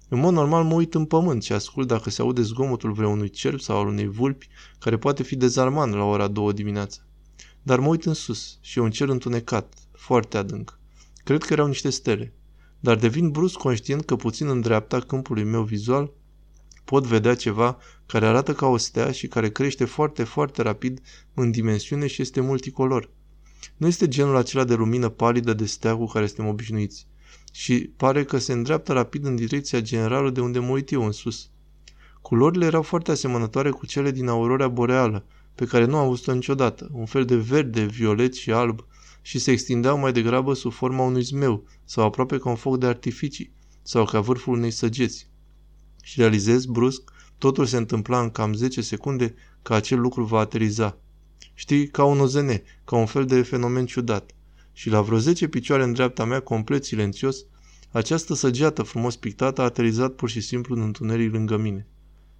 În 0.08 0.18
mod 0.18 0.32
normal 0.32 0.64
mă 0.64 0.74
uit 0.74 0.94
în 0.94 1.04
pământ 1.04 1.42
și 1.42 1.52
ascult 1.52 1.86
dacă 1.86 2.10
se 2.10 2.22
aude 2.22 2.42
zgomotul 2.42 2.92
vreunui 2.92 3.30
cerb 3.30 3.60
sau 3.60 3.78
al 3.78 3.86
unei 3.86 4.06
vulpi, 4.06 4.48
care 4.78 4.98
poate 4.98 5.22
fi 5.22 5.36
dezarmant 5.36 5.94
la 5.94 6.04
ora 6.04 6.28
două 6.28 6.52
dimineața. 6.52 7.00
Dar 7.62 7.78
mă 7.78 7.88
uit 7.88 8.04
în 8.04 8.14
sus 8.14 8.58
și 8.60 8.78
e 8.78 8.82
un 8.82 8.90
cer 8.90 9.08
întunecat, 9.08 9.74
foarte 9.92 10.36
adânc. 10.36 10.78
Cred 11.24 11.42
că 11.42 11.52
erau 11.52 11.66
niște 11.66 11.90
stele 11.90 12.34
dar 12.84 12.96
devin 12.96 13.30
brusc 13.30 13.56
conștient 13.56 14.04
că 14.04 14.16
puțin 14.16 14.48
în 14.48 14.60
dreapta 14.60 15.00
câmpului 15.00 15.44
meu 15.44 15.62
vizual 15.62 16.12
pot 16.84 17.04
vedea 17.04 17.34
ceva 17.34 17.78
care 18.06 18.26
arată 18.26 18.54
ca 18.54 18.66
o 18.66 18.76
stea 18.76 19.10
și 19.12 19.26
care 19.26 19.50
crește 19.50 19.84
foarte, 19.84 20.24
foarte 20.24 20.62
rapid 20.62 21.00
în 21.34 21.50
dimensiune 21.50 22.06
și 22.06 22.22
este 22.22 22.40
multicolor. 22.40 23.10
Nu 23.76 23.86
este 23.86 24.08
genul 24.08 24.36
acela 24.36 24.64
de 24.64 24.74
lumină 24.74 25.08
palidă 25.08 25.52
de 25.52 25.66
stea 25.66 25.96
cu 25.96 26.06
care 26.06 26.26
suntem 26.26 26.46
obișnuiți 26.46 27.06
și 27.52 27.90
pare 27.96 28.24
că 28.24 28.38
se 28.38 28.52
îndreaptă 28.52 28.92
rapid 28.92 29.24
în 29.24 29.36
direcția 29.36 29.80
generală 29.80 30.30
de 30.30 30.40
unde 30.40 30.58
mă 30.58 30.70
uit 30.70 30.90
eu 30.90 31.04
în 31.04 31.12
sus. 31.12 31.48
Culorile 32.20 32.64
erau 32.64 32.82
foarte 32.82 33.10
asemănătoare 33.10 33.70
cu 33.70 33.86
cele 33.86 34.10
din 34.10 34.28
aurora 34.28 34.68
boreală, 34.68 35.24
pe 35.54 35.64
care 35.64 35.84
nu 35.84 35.96
am 35.96 36.08
văzut-o 36.08 36.32
niciodată, 36.32 36.90
un 36.92 37.06
fel 37.06 37.24
de 37.24 37.36
verde, 37.36 37.84
violet 37.84 38.34
și 38.34 38.52
alb, 38.52 38.86
și 39.22 39.38
se 39.38 39.50
extindeau 39.50 39.98
mai 39.98 40.12
degrabă 40.12 40.54
sub 40.54 40.72
forma 40.72 41.04
unui 41.04 41.22
zmeu 41.22 41.64
sau 41.84 42.04
aproape 42.04 42.38
ca 42.38 42.48
un 42.48 42.56
foc 42.56 42.78
de 42.78 42.86
artificii 42.86 43.52
sau 43.82 44.04
ca 44.04 44.20
vârful 44.20 44.54
unei 44.54 44.70
săgeți. 44.70 45.28
Și 46.02 46.20
realizez 46.20 46.64
brusc, 46.64 47.02
totul 47.38 47.66
se 47.66 47.76
întâmpla 47.76 48.20
în 48.20 48.30
cam 48.30 48.52
10 48.54 48.80
secunde 48.80 49.34
că 49.62 49.74
acel 49.74 50.00
lucru 50.00 50.24
va 50.24 50.38
ateriza. 50.38 50.98
Știi, 51.54 51.88
ca 51.88 52.04
un 52.04 52.20
OZN, 52.20 52.50
ca 52.84 52.96
un 52.96 53.06
fel 53.06 53.26
de 53.26 53.42
fenomen 53.42 53.86
ciudat. 53.86 54.30
și 54.72 54.90
la 54.90 55.00
vreo 55.00 55.18
10 55.18 55.48
picioare 55.48 55.82
în 55.82 55.92
dreapta 55.92 56.24
mea, 56.24 56.40
complet 56.40 56.84
silențios, 56.84 57.44
această 57.90 58.34
săgeată 58.34 58.82
frumos 58.82 59.16
pictată 59.16 59.60
a 59.60 59.64
aterizat 59.64 60.12
pur 60.12 60.30
și 60.30 60.40
simplu 60.40 60.74
în 60.74 60.80
întuneric 60.80 61.32
lângă 61.32 61.56
mine. 61.56 61.86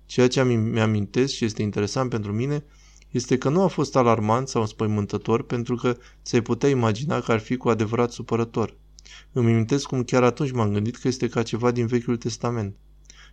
Ceea 0.07 0.29
ce 0.29 0.45
mi-amintesc 0.45 1.33
și 1.35 1.45
este 1.45 1.63
interesant 1.63 2.11
pentru 2.11 2.33
mine 2.33 2.65
este 3.11 3.39
că 3.39 3.49
nu 3.49 3.63
a 3.63 3.67
fost 3.67 3.97
alarmant 3.97 4.49
sau 4.49 4.61
înspăimântător 4.61 5.43
pentru 5.43 5.75
că 5.75 5.97
ți-ai 6.23 6.41
putea 6.41 6.69
imagina 6.69 7.21
că 7.21 7.33
ar 7.33 7.39
fi 7.39 7.57
cu 7.57 7.69
adevărat 7.69 8.13
supărător. 8.13 8.77
Îmi 9.33 9.53
amintesc 9.53 9.87
cum 9.87 10.03
chiar 10.03 10.23
atunci 10.23 10.51
m-am 10.51 10.73
gândit 10.73 10.97
că 10.97 11.09
este 11.09 11.29
ca 11.29 11.43
ceva 11.43 11.71
din 11.71 11.87
Vechiul 11.87 12.17
Testament. 12.17 12.77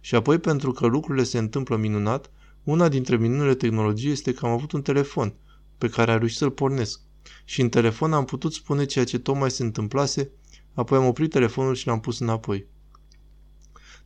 Și 0.01 0.15
apoi 0.15 0.38
pentru 0.38 0.71
că 0.71 0.86
lucrurile 0.86 1.24
se 1.24 1.38
întâmplă 1.38 1.75
minunat, 1.75 2.31
una 2.63 2.88
dintre 2.88 3.17
minunile 3.17 3.55
tehnologiei 3.55 4.12
este 4.12 4.33
că 4.33 4.45
am 4.45 4.51
avut 4.51 4.71
un 4.71 4.81
telefon 4.81 5.33
pe 5.79 5.89
care 5.89 6.12
am 6.12 6.17
reușit 6.17 6.38
să-l 6.38 6.51
pornesc. 6.51 7.00
Și 7.45 7.62
în 7.62 7.69
telefon 7.69 8.13
am 8.13 8.25
putut 8.25 8.53
spune 8.53 8.86
ceea 8.86 9.05
ce 9.05 9.19
tocmai 9.19 9.51
se 9.51 9.63
întâmplase, 9.63 10.29
apoi 10.74 10.98
am 10.98 11.05
oprit 11.05 11.29
telefonul 11.29 11.75
și 11.75 11.88
l-am 11.88 12.00
pus 12.00 12.19
înapoi. 12.19 12.67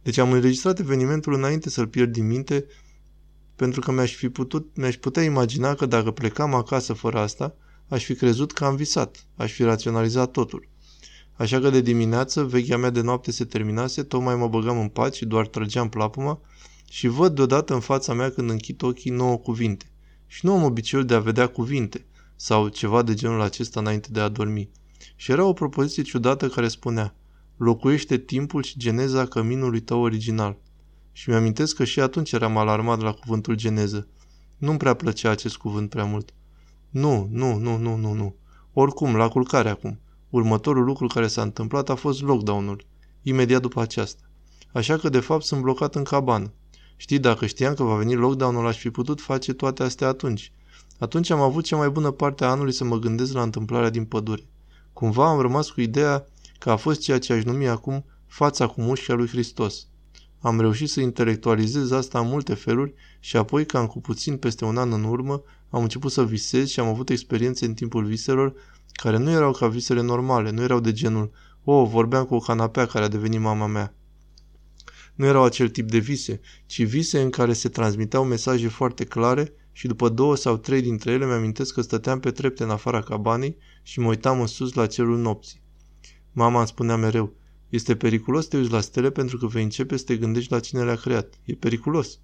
Deci 0.01 0.17
am 0.17 0.31
înregistrat 0.31 0.79
evenimentul 0.79 1.33
înainte 1.33 1.69
să-l 1.69 1.87
pierd 1.87 2.11
din 2.11 2.27
minte, 2.27 2.65
pentru 3.55 3.81
că 3.81 3.91
mi-aș, 3.91 4.15
fi 4.15 4.29
putut, 4.29 4.75
mi-aș 4.75 4.95
putea 4.95 5.23
imagina 5.23 5.73
că 5.73 5.85
dacă 5.85 6.11
plecam 6.11 6.53
acasă 6.53 6.93
fără 6.93 7.19
asta, 7.19 7.55
aș 7.87 8.05
fi 8.05 8.15
crezut 8.15 8.51
că 8.51 8.65
am 8.65 8.75
visat, 8.75 9.25
aș 9.35 9.51
fi 9.51 9.63
raționalizat 9.63 10.31
totul. 10.31 10.67
Așa 11.33 11.59
că 11.59 11.69
de 11.69 11.81
dimineață, 11.81 12.43
vechea 12.43 12.77
mea 12.77 12.89
de 12.89 13.01
noapte 13.01 13.31
se 13.31 13.45
terminase, 13.45 14.03
tocmai 14.03 14.35
mă 14.35 14.47
băgam 14.47 14.79
în 14.79 14.87
pat 14.87 15.13
și 15.13 15.25
doar 15.25 15.47
trăgeam 15.47 15.89
plapuma 15.89 16.41
și 16.89 17.07
văd 17.07 17.35
deodată 17.35 17.73
în 17.73 17.79
fața 17.79 18.13
mea 18.13 18.31
când 18.31 18.49
închid 18.49 18.83
ochii 18.83 19.11
nouă 19.11 19.37
cuvinte. 19.37 19.92
Și 20.33 20.45
nu 20.45 20.53
am 20.53 20.63
obiceiul 20.63 21.05
de 21.05 21.13
a 21.13 21.19
vedea 21.19 21.47
cuvinte 21.47 22.05
sau 22.35 22.67
ceva 22.67 23.01
de 23.01 23.13
genul 23.13 23.41
acesta 23.41 23.79
înainte 23.79 24.07
de 24.11 24.19
a 24.19 24.29
dormi. 24.29 24.69
Și 25.15 25.31
era 25.31 25.45
o 25.45 25.53
propoziție 25.53 26.03
ciudată 26.03 26.47
care 26.47 26.67
spunea 26.67 27.15
locuiește 27.57 28.17
timpul 28.17 28.63
și 28.63 28.77
geneza 28.79 29.25
căminului 29.25 29.79
tău 29.79 30.01
original. 30.01 30.57
Și 31.11 31.29
mi-amintesc 31.29 31.75
că 31.75 31.83
și 31.83 31.99
atunci 31.99 32.31
eram 32.31 32.57
alarmat 32.57 33.01
la 33.01 33.11
cuvântul 33.11 33.55
geneză. 33.55 34.07
Nu-mi 34.57 34.77
prea 34.77 34.93
plăcea 34.93 35.29
acest 35.29 35.57
cuvânt 35.57 35.89
prea 35.89 36.05
mult. 36.05 36.33
Nu, 36.89 37.27
nu, 37.31 37.57
nu, 37.57 37.77
nu, 37.77 37.95
nu, 37.95 38.13
nu. 38.13 38.35
Oricum, 38.73 39.15
la 39.15 39.27
culcare 39.27 39.69
acum. 39.69 39.99
Următorul 40.29 40.83
lucru 40.83 41.07
care 41.07 41.27
s-a 41.27 41.41
întâmplat 41.41 41.89
a 41.89 41.95
fost 41.95 42.21
lockdown-ul, 42.21 42.85
imediat 43.21 43.61
după 43.61 43.81
aceasta. 43.81 44.23
Așa 44.71 44.97
că, 44.97 45.09
de 45.09 45.19
fapt, 45.19 45.43
sunt 45.43 45.61
blocat 45.61 45.95
în 45.95 46.03
cabană. 46.03 46.53
Știi, 47.03 47.19
dacă 47.19 47.45
știam 47.45 47.73
că 47.73 47.83
va 47.83 47.95
veni 47.95 48.15
lockdown-ul, 48.15 48.67
aș 48.67 48.77
fi 48.77 48.89
putut 48.89 49.21
face 49.21 49.53
toate 49.53 49.83
astea 49.83 50.07
atunci. 50.07 50.51
Atunci 50.99 51.29
am 51.29 51.39
avut 51.39 51.63
cea 51.63 51.75
mai 51.75 51.89
bună 51.89 52.11
parte 52.11 52.45
a 52.45 52.49
anului 52.49 52.71
să 52.71 52.83
mă 52.83 52.99
gândesc 52.99 53.33
la 53.33 53.41
întâmplarea 53.41 53.89
din 53.89 54.05
pădure. 54.05 54.43
Cumva 54.93 55.29
am 55.29 55.39
rămas 55.39 55.69
cu 55.69 55.81
ideea 55.81 56.25
că 56.59 56.71
a 56.71 56.75
fost 56.75 57.01
ceea 57.01 57.19
ce 57.19 57.33
aș 57.33 57.43
numi 57.43 57.67
acum 57.67 58.05
fața 58.27 58.67
cu 58.67 58.81
mușchia 58.81 59.13
lui 59.13 59.27
Hristos. 59.27 59.87
Am 60.39 60.59
reușit 60.59 60.89
să 60.89 61.01
intelectualizez 61.01 61.91
asta 61.91 62.19
în 62.19 62.27
multe 62.27 62.53
feluri 62.53 62.93
și 63.19 63.37
apoi, 63.37 63.65
cam 63.65 63.87
cu 63.87 64.01
puțin 64.01 64.37
peste 64.37 64.65
un 64.65 64.77
an 64.77 64.91
în 64.91 65.03
urmă, 65.03 65.41
am 65.69 65.81
început 65.81 66.11
să 66.11 66.25
visez 66.25 66.67
și 66.67 66.79
am 66.79 66.87
avut 66.87 67.09
experiențe 67.09 67.65
în 67.65 67.73
timpul 67.73 68.05
viselor 68.05 68.53
care 68.91 69.17
nu 69.17 69.31
erau 69.31 69.51
ca 69.51 69.67
visele 69.67 70.01
normale, 70.01 70.49
nu 70.49 70.61
erau 70.61 70.79
de 70.79 70.91
genul, 70.91 71.31
o, 71.63 71.73
oh, 71.73 71.89
vorbeam 71.89 72.25
cu 72.25 72.35
o 72.35 72.39
canapea 72.39 72.85
care 72.85 73.05
a 73.05 73.07
devenit 73.07 73.39
mama 73.39 73.67
mea. 73.67 73.93
Nu 75.15 75.25
erau 75.25 75.43
acel 75.43 75.69
tip 75.69 75.89
de 75.89 75.97
vise, 75.97 76.39
ci 76.65 76.83
vise 76.83 77.21
în 77.21 77.29
care 77.29 77.53
se 77.53 77.69
transmiteau 77.69 78.23
mesaje 78.23 78.67
foarte 78.67 79.03
clare 79.03 79.53
și 79.71 79.87
după 79.87 80.09
două 80.09 80.35
sau 80.35 80.57
trei 80.57 80.81
dintre 80.81 81.11
ele 81.11 81.25
mi-amintesc 81.25 81.73
că 81.73 81.81
stăteam 81.81 82.19
pe 82.19 82.31
trepte 82.31 82.63
în 82.63 82.69
afara 82.69 83.01
cabanei 83.01 83.57
și 83.83 83.99
mă 83.99 84.07
uitam 84.07 84.39
în 84.39 84.47
sus 84.47 84.73
la 84.73 84.85
cerul 84.85 85.17
nopții. 85.17 85.61
Mama 86.31 86.57
îmi 86.57 86.67
spunea 86.67 86.95
mereu, 86.95 87.33
este 87.69 87.95
periculos 87.95 88.43
să 88.43 88.49
te 88.49 88.57
uiți 88.57 88.71
la 88.71 88.81
stele 88.81 89.09
pentru 89.09 89.37
că 89.37 89.47
vei 89.47 89.63
începe 89.63 89.97
să 89.97 90.03
te 90.03 90.17
gândești 90.17 90.51
la 90.51 90.59
cine 90.59 90.83
le-a 90.83 90.95
creat. 90.95 91.33
E 91.45 91.53
periculos. 91.53 92.19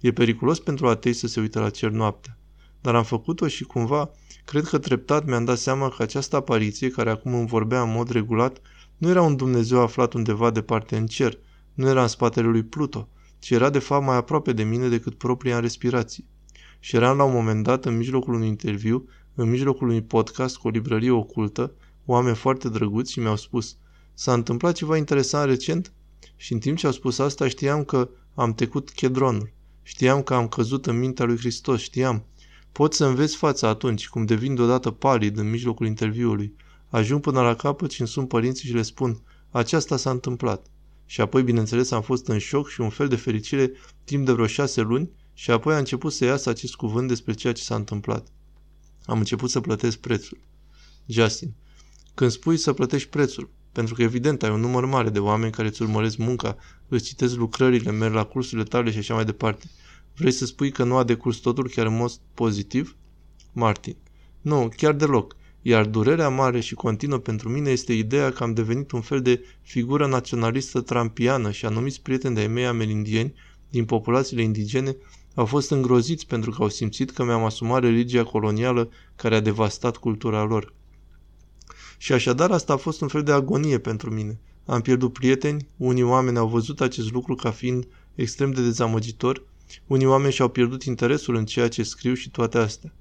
E 0.00 0.12
periculos 0.12 0.60
pentru 0.60 0.88
atei 0.88 1.12
să 1.12 1.26
se 1.26 1.40
uite 1.40 1.58
la 1.58 1.70
cer 1.70 1.90
noaptea. 1.90 2.38
Dar 2.80 2.94
am 2.94 3.04
făcut-o 3.04 3.48
și 3.48 3.64
cumva, 3.64 4.10
cred 4.44 4.64
că 4.64 4.78
treptat 4.78 5.26
mi-am 5.26 5.44
dat 5.44 5.58
seama 5.58 5.88
că 5.88 6.02
această 6.02 6.36
apariție, 6.36 6.90
care 6.90 7.10
acum 7.10 7.34
îmi 7.34 7.46
vorbea 7.46 7.82
în 7.82 7.90
mod 7.90 8.10
regulat, 8.10 8.60
nu 8.96 9.08
era 9.08 9.22
un 9.22 9.36
Dumnezeu 9.36 9.80
aflat 9.80 10.12
undeva 10.12 10.50
departe 10.50 10.96
în 10.96 11.06
cer, 11.06 11.38
nu 11.74 11.88
era 11.88 12.02
în 12.02 12.08
spatele 12.08 12.46
lui 12.46 12.62
Pluto, 12.62 13.08
ci 13.38 13.50
era 13.50 13.70
de 13.70 13.78
fapt 13.78 14.04
mai 14.04 14.16
aproape 14.16 14.52
de 14.52 14.62
mine 14.62 14.88
decât 14.88 15.14
propria 15.14 15.60
respirație. 15.60 16.24
Și 16.80 16.96
eram 16.96 17.16
la 17.16 17.24
un 17.24 17.32
moment 17.32 17.62
dat 17.62 17.84
în 17.84 17.96
mijlocul 17.96 18.34
unui 18.34 18.48
interviu, 18.48 19.08
în 19.34 19.50
mijlocul 19.50 19.88
unui 19.88 20.02
podcast 20.02 20.56
cu 20.56 20.66
o 20.66 20.70
librărie 20.70 21.10
ocultă, 21.10 21.72
oameni 22.04 22.36
foarte 22.36 22.68
drăguți 22.68 23.12
și 23.12 23.20
mi-au 23.20 23.36
spus 23.36 23.76
S-a 24.14 24.32
întâmplat 24.32 24.74
ceva 24.74 24.96
interesant 24.96 25.48
recent? 25.48 25.92
Și 26.36 26.52
în 26.52 26.58
timp 26.58 26.76
ce 26.76 26.86
au 26.86 26.92
spus 26.92 27.18
asta 27.18 27.48
știam 27.48 27.84
că 27.84 28.08
am 28.34 28.54
trecut 28.54 28.90
chedronul. 28.90 29.52
Știam 29.82 30.22
că 30.22 30.34
am 30.34 30.48
căzut 30.48 30.86
în 30.86 30.98
mintea 30.98 31.24
lui 31.24 31.36
Hristos, 31.36 31.80
știam. 31.80 32.24
Pot 32.72 32.94
să 32.94 33.04
înveți 33.04 33.36
fața 33.36 33.68
atunci, 33.68 34.08
cum 34.08 34.24
devin 34.24 34.54
deodată 34.54 34.90
palid 34.90 35.38
în 35.38 35.50
mijlocul 35.50 35.86
interviului. 35.86 36.54
Ajung 36.88 37.20
până 37.20 37.42
la 37.42 37.54
capăt 37.54 37.90
și 37.90 38.00
îmi 38.00 38.08
sun 38.08 38.26
părinții 38.26 38.68
și 38.68 38.74
le 38.74 38.82
spun, 38.82 39.20
aceasta 39.50 39.96
s-a 39.96 40.10
întâmplat. 40.10 40.66
Și 41.06 41.20
apoi, 41.20 41.42
bineînțeles, 41.42 41.90
am 41.90 42.02
fost 42.02 42.28
în 42.28 42.38
șoc 42.38 42.68
și 42.68 42.80
un 42.80 42.90
fel 42.90 43.08
de 43.08 43.16
fericire 43.16 43.72
timp 44.04 44.26
de 44.26 44.32
vreo 44.32 44.46
șase 44.46 44.80
luni 44.80 45.10
și 45.34 45.50
apoi 45.50 45.74
a 45.74 45.78
început 45.78 46.12
să 46.12 46.24
iasă 46.24 46.48
acest 46.48 46.74
cuvânt 46.74 47.08
despre 47.08 47.32
ceea 47.32 47.52
ce 47.52 47.62
s-a 47.62 47.74
întâmplat. 47.74 48.26
Am 49.06 49.18
început 49.18 49.50
să 49.50 49.60
plătesc 49.60 49.98
prețul. 49.98 50.38
Justin, 51.06 51.54
când 52.14 52.30
spui 52.30 52.56
să 52.56 52.72
plătești 52.72 53.08
prețul, 53.08 53.50
pentru 53.72 53.94
că 53.94 54.02
evident 54.02 54.42
ai 54.42 54.50
un 54.50 54.60
număr 54.60 54.84
mare 54.84 55.10
de 55.10 55.18
oameni 55.18 55.52
care 55.52 55.68
îți 55.68 55.82
urmăresc 55.82 56.16
munca, 56.16 56.56
îți 56.88 57.04
citesc 57.04 57.34
lucrările, 57.34 57.90
merg 57.90 58.14
la 58.14 58.24
cursurile 58.24 58.68
tale 58.68 58.90
și 58.90 58.98
așa 58.98 59.14
mai 59.14 59.24
departe. 59.24 59.70
Vrei 60.16 60.32
să 60.32 60.46
spui 60.46 60.70
că 60.70 60.84
nu 60.84 60.96
a 60.96 61.04
decurs 61.04 61.36
totul 61.36 61.68
chiar 61.68 61.86
în 61.86 61.96
mod 61.96 62.12
pozitiv? 62.34 62.96
Martin. 63.52 63.96
Nu, 64.40 64.68
chiar 64.76 64.92
deloc. 64.92 65.36
Iar 65.66 65.86
durerea 65.86 66.28
mare 66.28 66.60
și 66.60 66.74
continuă 66.74 67.18
pentru 67.18 67.48
mine 67.48 67.70
este 67.70 67.92
ideea 67.92 68.32
că 68.32 68.42
am 68.42 68.54
devenit 68.54 68.90
un 68.90 69.00
fel 69.00 69.22
de 69.22 69.44
figură 69.62 70.06
naționalistă 70.06 70.80
trampiană 70.80 71.50
și 71.50 71.66
anumiți 71.66 72.02
prieteni 72.02 72.34
de-ai 72.34 72.46
mei 72.46 72.66
amerindeni 72.66 73.34
din 73.70 73.84
populațiile 73.84 74.42
indigene 74.42 74.96
au 75.34 75.44
fost 75.44 75.70
îngroziți 75.70 76.26
pentru 76.26 76.50
că 76.50 76.62
au 76.62 76.68
simțit 76.68 77.10
că 77.10 77.24
mi-am 77.24 77.44
asumat 77.44 77.82
religia 77.82 78.24
colonială 78.24 78.90
care 79.16 79.34
a 79.34 79.40
devastat 79.40 79.96
cultura 79.96 80.42
lor. 80.42 80.72
Și 81.98 82.12
așadar 82.12 82.50
asta 82.50 82.72
a 82.72 82.76
fost 82.76 83.00
un 83.00 83.08
fel 83.08 83.22
de 83.22 83.32
agonie 83.32 83.78
pentru 83.78 84.10
mine. 84.10 84.40
Am 84.66 84.80
pierdut 84.80 85.12
prieteni, 85.12 85.68
unii 85.76 86.02
oameni 86.02 86.38
au 86.38 86.48
văzut 86.48 86.80
acest 86.80 87.12
lucru 87.12 87.34
ca 87.34 87.50
fiind 87.50 87.86
extrem 88.14 88.50
de 88.50 88.62
dezamăgitor, 88.62 89.42
unii 89.86 90.06
oameni 90.06 90.32
și-au 90.32 90.48
pierdut 90.48 90.82
interesul 90.82 91.34
în 91.34 91.46
ceea 91.46 91.68
ce 91.68 91.82
scriu 91.82 92.14
și 92.14 92.30
toate 92.30 92.58
astea. 92.58 92.92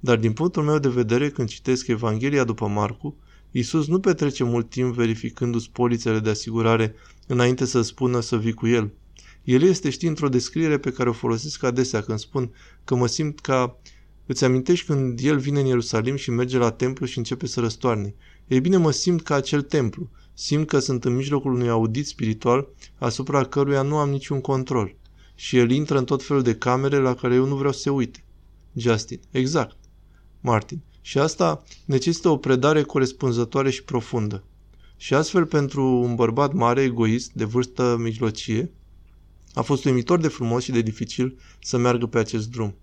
Dar 0.00 0.16
din 0.16 0.32
punctul 0.32 0.62
meu 0.62 0.78
de 0.78 0.88
vedere, 0.88 1.30
când 1.30 1.48
citesc 1.48 1.86
Evanghelia 1.86 2.44
după 2.44 2.66
Marcu, 2.66 3.16
Isus 3.50 3.86
nu 3.86 4.00
petrece 4.00 4.44
mult 4.44 4.70
timp 4.70 4.94
verificându-ți 4.94 5.70
polițele 5.70 6.18
de 6.18 6.30
asigurare 6.30 6.94
înainte 7.26 7.64
să 7.64 7.82
spună 7.82 8.20
să 8.20 8.38
vii 8.38 8.52
cu 8.52 8.66
el. 8.66 8.92
El 9.44 9.62
este, 9.62 9.90
știi, 9.90 10.08
într-o 10.08 10.28
descriere 10.28 10.78
pe 10.78 10.92
care 10.92 11.08
o 11.08 11.12
folosesc 11.12 11.62
adesea 11.62 12.00
când 12.00 12.18
spun 12.18 12.50
că 12.84 12.94
mă 12.94 13.06
simt 13.06 13.40
ca... 13.40 13.78
Îți 14.26 14.44
amintești 14.44 14.86
când 14.86 15.18
el 15.22 15.38
vine 15.38 15.60
în 15.60 15.66
Ierusalim 15.66 16.16
și 16.16 16.30
merge 16.30 16.58
la 16.58 16.70
templu 16.70 17.06
și 17.06 17.18
începe 17.18 17.46
să 17.46 17.60
răstoarne. 17.60 18.14
Ei 18.46 18.60
bine, 18.60 18.76
mă 18.76 18.90
simt 18.90 19.22
ca 19.22 19.34
acel 19.34 19.62
templu. 19.62 20.10
Simt 20.34 20.66
că 20.66 20.78
sunt 20.78 21.04
în 21.04 21.14
mijlocul 21.14 21.52
unui 21.52 21.68
audit 21.68 22.06
spiritual 22.06 22.68
asupra 22.98 23.44
căruia 23.44 23.82
nu 23.82 23.96
am 23.96 24.10
niciun 24.10 24.40
control. 24.40 24.96
Și 25.34 25.56
el 25.56 25.70
intră 25.70 25.98
în 25.98 26.04
tot 26.04 26.22
felul 26.22 26.42
de 26.42 26.54
camere 26.54 26.96
la 26.96 27.14
care 27.14 27.34
eu 27.34 27.46
nu 27.46 27.56
vreau 27.56 27.72
să 27.72 27.78
se 27.78 27.90
uite. 27.90 28.24
Justin. 28.74 29.20
Exact. 29.30 29.76
Martin. 30.40 30.80
Și 31.00 31.18
asta 31.18 31.64
necesită 31.84 32.28
o 32.28 32.36
predare 32.36 32.82
corespunzătoare 32.82 33.70
și 33.70 33.82
profundă. 33.82 34.44
Și 34.96 35.14
astfel, 35.14 35.46
pentru 35.46 35.84
un 35.84 36.14
bărbat 36.14 36.52
mare, 36.52 36.82
egoist, 36.82 37.32
de 37.32 37.44
vârstă 37.44 37.96
mijlocie, 37.98 38.70
a 39.54 39.62
fost 39.62 39.84
uimitor 39.84 40.18
de 40.18 40.28
frumos 40.28 40.62
și 40.62 40.70
de 40.70 40.80
dificil 40.80 41.38
să 41.62 41.76
meargă 41.76 42.06
pe 42.06 42.18
acest 42.18 42.50
drum. 42.50 42.74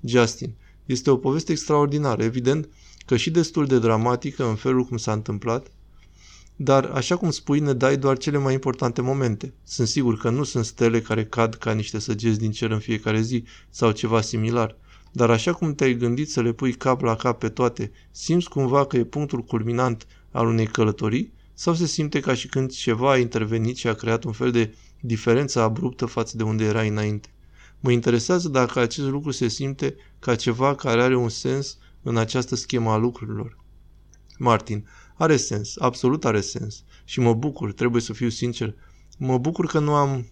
Justin. 0.00 0.54
Este 0.84 1.10
o 1.10 1.16
poveste 1.16 1.52
extraordinară. 1.52 2.22
Evident, 2.22 2.68
că 3.06 3.16
și 3.16 3.30
destul 3.30 3.66
de 3.66 3.78
dramatică 3.78 4.48
în 4.48 4.54
felul 4.54 4.84
cum 4.84 4.96
s-a 4.96 5.12
întâmplat, 5.12 5.66
dar, 6.56 6.84
așa 6.84 7.16
cum 7.16 7.30
spui, 7.30 7.60
ne 7.60 7.72
dai 7.72 7.96
doar 7.96 8.18
cele 8.18 8.38
mai 8.38 8.52
importante 8.52 9.00
momente. 9.00 9.54
Sunt 9.64 9.88
sigur 9.88 10.18
că 10.18 10.30
nu 10.30 10.44
sunt 10.44 10.64
stele 10.64 11.00
care 11.00 11.24
cad 11.24 11.54
ca 11.54 11.72
niște 11.72 11.98
săgeți 11.98 12.38
din 12.38 12.50
cer 12.50 12.70
în 12.70 12.78
fiecare 12.78 13.20
zi 13.20 13.44
sau 13.70 13.90
ceva 13.90 14.20
similar, 14.20 14.76
dar 15.16 15.30
așa 15.30 15.52
cum 15.52 15.74
te-ai 15.74 15.94
gândit 15.94 16.30
să 16.30 16.42
le 16.42 16.52
pui 16.52 16.72
cap 16.72 17.00
la 17.00 17.16
cap 17.16 17.38
pe 17.38 17.48
toate, 17.48 17.92
simți 18.10 18.48
cumva 18.48 18.86
că 18.86 18.96
e 18.96 19.04
punctul 19.04 19.42
culminant 19.42 20.06
al 20.30 20.46
unei 20.46 20.66
călătorii 20.66 21.32
sau 21.54 21.74
se 21.74 21.86
simte 21.86 22.20
ca 22.20 22.34
și 22.34 22.48
când 22.48 22.70
ceva 22.70 23.10
a 23.10 23.18
intervenit 23.18 23.76
și 23.76 23.86
a 23.86 23.94
creat 23.94 24.24
un 24.24 24.32
fel 24.32 24.50
de 24.50 24.74
diferență 25.00 25.60
abruptă 25.60 26.06
față 26.06 26.36
de 26.36 26.42
unde 26.42 26.64
erai 26.64 26.88
înainte? 26.88 27.28
Mă 27.80 27.90
interesează 27.90 28.48
dacă 28.48 28.80
acest 28.80 29.08
lucru 29.08 29.30
se 29.30 29.48
simte 29.48 29.94
ca 30.18 30.34
ceva 30.34 30.74
care 30.74 31.02
are 31.02 31.16
un 31.16 31.28
sens 31.28 31.78
în 32.02 32.16
această 32.16 32.54
schemă 32.54 32.90
a 32.90 32.96
lucrurilor. 32.96 33.58
Martin, 34.38 34.86
Are 35.14 35.36
sens, 35.36 35.76
absolut 35.78 36.24
are 36.24 36.40
sens. 36.40 36.84
Și 37.04 37.20
mă 37.20 37.34
bucur, 37.34 37.72
trebuie 37.72 38.02
să 38.02 38.12
fiu 38.12 38.28
sincer, 38.28 38.74
mă 39.18 39.38
bucur 39.38 39.66
că 39.66 39.78
nu 39.78 39.94
am... 39.94 40.26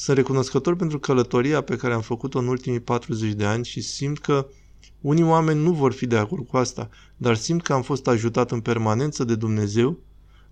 Sunt 0.00 0.16
recunoscător 0.16 0.76
pentru 0.76 0.98
călătoria 0.98 1.60
pe 1.60 1.76
care 1.76 1.94
am 1.94 2.00
făcut-o 2.00 2.38
în 2.38 2.46
ultimii 2.46 2.80
40 2.80 3.32
de 3.32 3.44
ani 3.44 3.64
și 3.64 3.80
simt 3.80 4.18
că 4.18 4.46
unii 5.00 5.22
oameni 5.22 5.62
nu 5.62 5.72
vor 5.72 5.92
fi 5.92 6.06
de 6.06 6.16
acord 6.16 6.46
cu 6.46 6.56
asta, 6.56 6.88
dar 7.16 7.36
simt 7.36 7.62
că 7.62 7.72
am 7.72 7.82
fost 7.82 8.06
ajutat 8.06 8.50
în 8.50 8.60
permanență 8.60 9.24
de 9.24 9.34
Dumnezeu, 9.34 9.98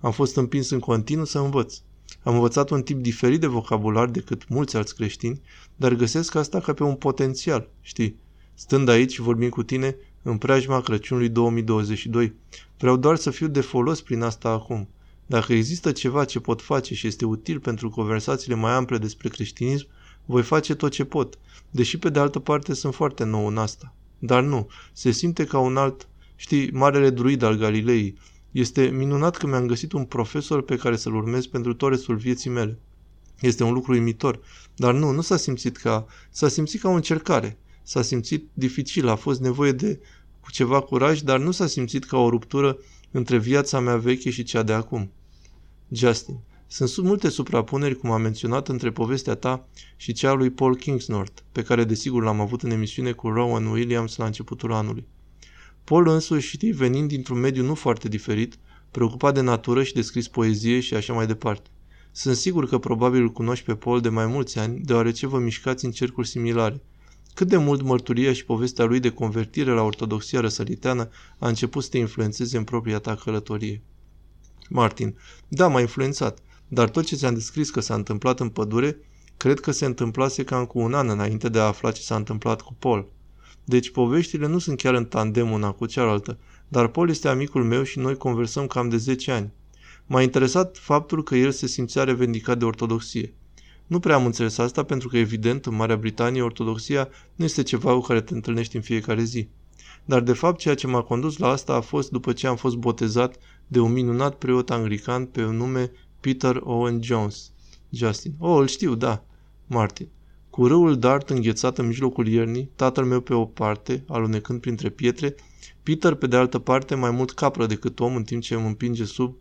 am 0.01 0.13
fost 0.13 0.37
împins 0.37 0.71
în 0.71 0.79
continuu 0.79 1.25
să 1.25 1.39
învăț. 1.39 1.79
Am 2.23 2.35
învățat 2.35 2.71
un 2.71 2.83
tip 2.83 2.99
diferit 2.99 3.41
de 3.41 3.47
vocabular 3.47 4.09
decât 4.09 4.49
mulți 4.49 4.77
alți 4.77 4.95
creștini, 4.95 5.41
dar 5.77 5.95
găsesc 5.95 6.35
asta 6.35 6.61
ca 6.61 6.73
pe 6.73 6.83
un 6.83 6.95
potențial, 6.95 7.69
știi? 7.81 8.17
Stând 8.55 8.89
aici 8.89 9.13
și 9.13 9.21
vorbind 9.21 9.51
cu 9.51 9.63
tine 9.63 9.97
în 10.23 10.39
preajma 10.39 10.81
Crăciunului 10.81 11.29
2022, 11.29 12.35
vreau 12.79 12.97
doar 12.97 13.17
să 13.17 13.31
fiu 13.31 13.47
de 13.49 13.61
folos 13.61 14.01
prin 14.01 14.23
asta 14.23 14.49
acum. 14.49 14.89
Dacă 15.27 15.53
există 15.53 15.93
ceva 15.93 16.25
ce 16.25 16.41
pot 16.41 16.63
face 16.63 16.95
și 16.95 17.07
este 17.07 17.25
util 17.25 17.61
pentru 17.61 17.91
conversațiile 17.91 18.55
mai 18.55 18.73
ample 18.73 18.99
despre 18.99 19.29
creștinism, 19.29 19.87
voi 20.25 20.43
face 20.43 20.75
tot 20.75 20.91
ce 20.91 21.05
pot, 21.05 21.39
deși 21.71 21.99
pe 21.99 22.09
de 22.09 22.19
altă 22.19 22.39
parte 22.39 22.75
sunt 22.75 22.95
foarte 22.95 23.25
nou 23.25 23.47
în 23.47 23.57
asta. 23.57 23.95
Dar 24.19 24.43
nu, 24.43 24.69
se 24.93 25.11
simte 25.11 25.45
ca 25.45 25.59
un 25.59 25.77
alt, 25.77 26.09
știi, 26.37 26.71
marele 26.71 27.11
druid 27.11 27.43
al 27.43 27.57
Galilei. 27.57 28.19
Este 28.51 28.87
minunat 28.87 29.37
că 29.37 29.47
mi-am 29.47 29.67
găsit 29.67 29.93
un 29.93 30.05
profesor 30.05 30.63
pe 30.63 30.77
care 30.77 30.97
să-l 30.97 31.15
urmez 31.15 31.47
pentru 31.47 31.75
tot 31.75 31.91
restul 31.91 32.17
vieții 32.17 32.51
mele. 32.51 32.79
Este 33.41 33.65
un 33.65 33.73
lucru 33.73 33.95
imitor. 33.95 34.41
Dar 34.77 34.95
nu, 34.95 35.11
nu 35.11 35.21
s-a 35.21 35.37
simțit 35.37 35.77
ca... 35.77 36.07
S-a 36.31 36.49
simțit 36.49 36.81
ca 36.81 36.89
o 36.89 36.93
încercare. 36.93 37.59
S-a 37.83 38.03
simțit 38.03 38.49
dificil, 38.53 39.09
a 39.09 39.15
fost 39.15 39.41
nevoie 39.41 39.73
de 39.73 40.01
cu 40.41 40.51
ceva 40.51 40.81
curaj, 40.81 41.21
dar 41.21 41.39
nu 41.39 41.51
s-a 41.51 41.67
simțit 41.67 42.05
ca 42.05 42.19
o 42.19 42.29
ruptură 42.29 42.79
între 43.11 43.39
viața 43.39 43.81
mea 43.81 43.97
veche 43.97 44.31
și 44.31 44.43
cea 44.43 44.63
de 44.63 44.73
acum. 44.73 45.11
Justin. 45.89 46.39
Sunt 46.67 47.07
multe 47.07 47.29
suprapuneri, 47.29 47.97
cum 47.97 48.11
am 48.11 48.23
menționat, 48.23 48.69
între 48.69 48.91
povestea 48.91 49.35
ta 49.35 49.69
și 49.97 50.13
cea 50.13 50.33
lui 50.33 50.51
Paul 50.51 50.77
Kingsnorth, 50.77 51.41
pe 51.53 51.63
care 51.63 51.85
desigur 51.85 52.23
l-am 52.23 52.41
avut 52.41 52.63
în 52.63 52.71
emisiune 52.71 53.13
cu 53.13 53.29
Rowan 53.29 53.67
Williams 53.67 54.17
la 54.17 54.25
începutul 54.25 54.73
anului. 54.73 55.07
Paul 55.85 56.09
însuși, 56.09 56.49
știi, 56.49 56.73
venind 56.73 57.09
dintr-un 57.09 57.39
mediu 57.39 57.65
nu 57.65 57.75
foarte 57.75 58.09
diferit, 58.09 58.59
preocupat 58.91 59.35
de 59.35 59.41
natură 59.41 59.83
și 59.83 59.95
de 59.95 60.03
scris 60.03 60.29
poezie 60.29 60.81
și 60.81 60.95
așa 60.95 61.13
mai 61.13 61.27
departe. 61.27 61.71
Sunt 62.13 62.37
sigur 62.37 62.69
că 62.69 62.79
probabil 62.79 63.23
îl 63.23 63.33
cunoști 63.33 63.65
pe 63.65 63.75
Paul 63.75 64.01
de 64.01 64.09
mai 64.09 64.27
mulți 64.27 64.59
ani, 64.59 64.81
deoarece 64.81 65.27
vă 65.27 65.39
mișcați 65.39 65.85
în 65.85 65.91
cercuri 65.91 66.29
similare. 66.29 66.83
Cât 67.37 67.49
de 67.49 67.57
mult 67.57 67.83
mărturia 67.83 68.33
și 68.33 68.45
povestea 68.45 68.85
lui 68.85 69.01
de 69.01 69.11
convertire 69.11 69.71
la 69.71 69.83
ortodoxia 69.83 70.41
răsăriteană 70.41 71.09
a 71.39 71.49
început 71.49 71.83
să 71.83 71.89
te 71.89 71.99
influențeze 71.99 72.57
în 72.57 72.65
propria 72.65 72.99
ta 72.99 73.15
călătorie. 73.15 73.83
Martin, 74.69 75.17
da, 75.49 75.69
m-a 75.69 75.81
influențat, 75.81 76.39
dar 76.69 76.89
tot 76.91 77.05
ce 77.05 77.17
ți-am 77.17 77.35
descris 77.35 77.71
că 77.71 77.81
s-a 77.81 77.95
întâmplat 77.95 78.41
în 78.41 78.49
pădure, 78.49 78.99
cred 79.37 79.61
că 79.61 79.71
se 79.71 79.85
întâmplase 79.85 80.45
cam 80.45 80.65
cu 80.65 80.79
un 80.79 80.95
an 80.95 81.09
înainte 81.09 81.49
de 81.49 81.59
a 81.59 81.63
afla 81.63 81.91
ce 81.91 82.03
s-a 82.03 82.17
întâmplat 82.17 82.61
cu 82.61 82.75
Paul. 82.79 83.13
Deci 83.65 83.91
poveștile 83.91 84.47
nu 84.47 84.59
sunt 84.59 84.79
chiar 84.79 84.95
în 84.95 85.05
tandem 85.05 85.51
una 85.51 85.73
cu 85.73 85.87
cealaltă, 85.87 86.39
dar 86.69 86.89
Paul 86.89 87.09
este 87.09 87.29
amicul 87.29 87.65
meu 87.65 87.83
și 87.83 87.99
noi 87.99 88.17
conversăm 88.17 88.67
cam 88.67 88.89
de 88.89 88.97
10 88.97 89.31
ani. 89.31 89.53
M-a 90.07 90.23
interesat 90.23 90.77
faptul 90.77 91.23
că 91.23 91.37
el 91.37 91.51
se 91.51 91.67
simțea 91.67 92.05
revendicat 92.05 92.59
de 92.59 92.65
ortodoxie. 92.65 93.35
Nu 93.87 94.01
prea 94.01 94.15
am 94.15 94.25
înțeles 94.25 94.59
asta 94.59 94.83
pentru 94.83 95.09
că, 95.09 95.17
evident, 95.17 95.67
în 95.67 95.75
Marea 95.75 95.97
Britanie, 95.97 96.43
ortodoxia 96.43 97.09
nu 97.35 97.45
este 97.45 97.63
ceva 97.63 97.93
cu 97.93 98.01
care 98.01 98.21
te 98.21 98.35
întâlnești 98.35 98.77
în 98.77 98.83
fiecare 98.83 99.23
zi. 99.23 99.49
Dar, 100.05 100.21
de 100.21 100.33
fapt, 100.33 100.59
ceea 100.59 100.75
ce 100.75 100.87
m-a 100.87 101.03
condus 101.03 101.37
la 101.37 101.49
asta 101.49 101.75
a 101.75 101.81
fost 101.81 102.11
după 102.11 102.33
ce 102.33 102.47
am 102.47 102.57
fost 102.57 102.77
botezat 102.77 103.37
de 103.67 103.81
un 103.81 103.93
minunat 103.93 104.35
preot 104.35 104.71
anglican 104.71 105.25
pe 105.25 105.45
un 105.45 105.57
nume 105.57 105.93
Peter 106.21 106.61
Owen 106.65 107.03
Jones. 107.03 107.51
Justin. 107.91 108.35
Oh, 108.39 108.59
îl 108.61 108.67
știu, 108.67 108.95
da. 108.95 109.25
Martin. 109.67 110.09
Cu 110.51 110.67
râul 110.67 110.99
Dart 110.99 111.31
înghețat 111.31 111.79
în 111.79 111.87
mijlocul 111.87 112.27
iernii, 112.27 112.71
tatăl 112.77 113.05
meu 113.05 113.21
pe 113.21 113.35
o 113.35 113.45
parte, 113.45 114.05
alunecând 114.09 114.61
printre 114.61 114.89
pietre, 114.89 115.35
Peter 115.83 116.15
pe 116.15 116.27
de 116.27 116.37
altă 116.37 116.59
parte 116.59 116.95
mai 116.95 117.11
mult 117.11 117.31
capră 117.31 117.67
decât 117.67 118.01
om 118.01 118.17
în 118.17 118.23
timp 118.23 118.43
ce 118.43 118.55
îmi 118.55 118.67
împinge 118.67 119.05
sub 119.05 119.37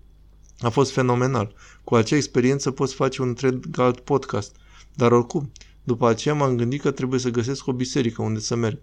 a 0.59 0.69
fost 0.69 0.91
fenomenal. 0.91 1.53
Cu 1.83 1.95
acea 1.95 2.15
experiență 2.15 2.71
poți 2.71 2.95
face 2.95 3.21
un 3.21 3.27
întreg 3.27 3.79
alt 3.79 3.99
podcast. 3.99 4.55
Dar 4.93 5.11
oricum, 5.11 5.51
după 5.83 6.07
aceea 6.07 6.33
m-am 6.33 6.55
gândit 6.55 6.81
că 6.81 6.91
trebuie 6.91 7.19
să 7.19 7.29
găsesc 7.29 7.67
o 7.67 7.73
biserică 7.73 8.21
unde 8.21 8.39
să 8.39 8.55
merg. 8.55 8.79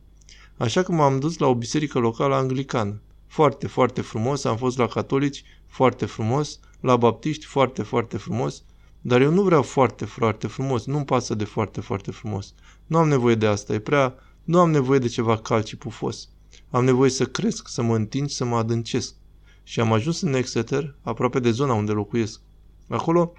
Așa 0.56 0.82
că 0.82 0.92
m-am 0.92 1.18
dus 1.18 1.38
la 1.38 1.46
o 1.46 1.54
biserică 1.54 1.98
locală 1.98 2.34
anglicană. 2.34 3.00
Foarte, 3.26 3.66
foarte 3.66 4.00
frumos, 4.00 4.44
am 4.44 4.56
fost 4.56 4.78
la 4.78 4.86
catolici, 4.86 5.44
foarte 5.66 6.06
frumos, 6.06 6.58
la 6.80 6.96
baptiști, 6.96 7.44
foarte, 7.44 7.82
foarte 7.82 8.16
frumos, 8.16 8.62
dar 9.00 9.20
eu 9.20 9.30
nu 9.30 9.42
vreau 9.42 9.62
foarte, 9.62 10.04
foarte 10.04 10.46
frumos, 10.46 10.86
nu-mi 10.86 11.04
pasă 11.04 11.34
de 11.34 11.44
foarte, 11.44 11.80
foarte 11.80 12.10
frumos. 12.10 12.54
Nu 12.86 12.98
am 12.98 13.08
nevoie 13.08 13.34
de 13.34 13.46
asta, 13.46 13.72
e 13.72 13.78
prea... 13.78 14.14
Nu 14.44 14.58
am 14.58 14.70
nevoie 14.70 14.98
de 14.98 15.08
ceva 15.08 15.36
cald 15.38 15.64
și 15.64 15.76
pufos. 15.76 16.28
Am 16.70 16.84
nevoie 16.84 17.10
să 17.10 17.24
cresc, 17.24 17.68
să 17.68 17.82
mă 17.82 17.94
întind, 17.94 18.30
să 18.30 18.44
mă 18.44 18.56
adâncesc 18.56 19.14
și 19.62 19.80
am 19.80 19.92
ajuns 19.92 20.20
în 20.20 20.34
Exeter, 20.34 20.94
aproape 21.02 21.38
de 21.38 21.50
zona 21.50 21.74
unde 21.74 21.92
locuiesc. 21.92 22.40
Acolo 22.88 23.32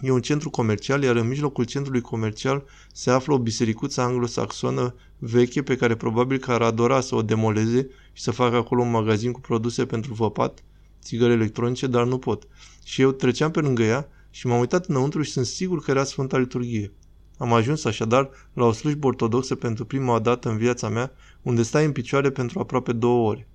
e 0.00 0.10
un 0.10 0.20
centru 0.20 0.50
comercial, 0.50 1.02
iar 1.02 1.16
în 1.16 1.28
mijlocul 1.28 1.64
centrului 1.64 2.00
comercial 2.00 2.64
se 2.92 3.10
află 3.10 3.34
o 3.34 3.38
bisericuță 3.38 4.00
anglosaxonă 4.00 4.94
veche 5.18 5.62
pe 5.62 5.76
care 5.76 5.94
probabil 5.94 6.38
că 6.38 6.52
ar 6.52 6.62
adora 6.62 7.00
să 7.00 7.14
o 7.14 7.22
demoleze 7.22 7.88
și 8.12 8.22
să 8.22 8.30
facă 8.30 8.56
acolo 8.56 8.82
un 8.82 8.90
magazin 8.90 9.32
cu 9.32 9.40
produse 9.40 9.86
pentru 9.86 10.14
văpat, 10.14 10.64
țigări 11.02 11.32
electronice, 11.32 11.86
dar 11.86 12.06
nu 12.06 12.18
pot. 12.18 12.46
Și 12.84 13.00
eu 13.00 13.12
treceam 13.12 13.50
pe 13.50 13.60
lângă 13.60 13.82
ea 13.82 14.08
și 14.30 14.46
m-am 14.46 14.58
uitat 14.58 14.86
înăuntru 14.86 15.22
și 15.22 15.30
sunt 15.30 15.46
sigur 15.46 15.82
că 15.82 15.90
era 15.90 16.04
Sfânta 16.04 16.38
Liturghie. 16.38 16.92
Am 17.38 17.52
ajuns 17.52 17.84
așadar 17.84 18.30
la 18.52 18.64
o 18.64 18.72
slujbă 18.72 19.06
ortodoxă 19.06 19.54
pentru 19.54 19.84
prima 19.84 20.18
dată 20.18 20.48
în 20.48 20.56
viața 20.56 20.88
mea, 20.88 21.12
unde 21.42 21.62
stai 21.62 21.84
în 21.84 21.92
picioare 21.92 22.30
pentru 22.30 22.58
aproape 22.58 22.92
două 22.92 23.28
ore. 23.28 23.48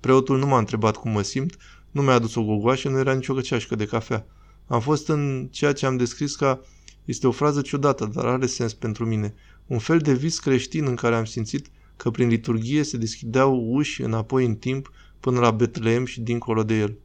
Preotul 0.00 0.38
nu 0.38 0.46
m-a 0.46 0.58
întrebat 0.58 0.96
cum 0.96 1.10
mă 1.10 1.22
simt, 1.22 1.56
nu 1.90 2.02
mi-a 2.02 2.12
adus 2.12 2.34
o 2.34 2.42
gogoașă, 2.42 2.88
nu 2.88 2.98
era 2.98 3.12
nicio 3.12 3.40
ceașcă 3.40 3.74
de 3.74 3.84
cafea. 3.84 4.26
Am 4.66 4.80
fost 4.80 5.08
în 5.08 5.48
ceea 5.50 5.72
ce 5.72 5.86
am 5.86 5.96
descris 5.96 6.36
ca 6.36 6.60
este 7.04 7.26
o 7.26 7.30
frază 7.30 7.60
ciudată, 7.60 8.10
dar 8.14 8.24
are 8.24 8.46
sens 8.46 8.74
pentru 8.74 9.06
mine. 9.06 9.34
Un 9.66 9.78
fel 9.78 9.98
de 9.98 10.12
vis 10.12 10.38
creștin 10.38 10.86
în 10.86 10.94
care 10.94 11.14
am 11.14 11.24
simțit 11.24 11.66
că 11.96 12.10
prin 12.10 12.28
liturghie 12.28 12.82
se 12.82 12.96
deschideau 12.96 13.66
uși 13.72 14.02
înapoi 14.02 14.44
în 14.44 14.54
timp 14.54 14.92
până 15.20 15.40
la 15.40 15.50
Betleem 15.50 16.04
și 16.04 16.20
dincolo 16.20 16.62
de 16.62 16.78
el. 16.78 16.96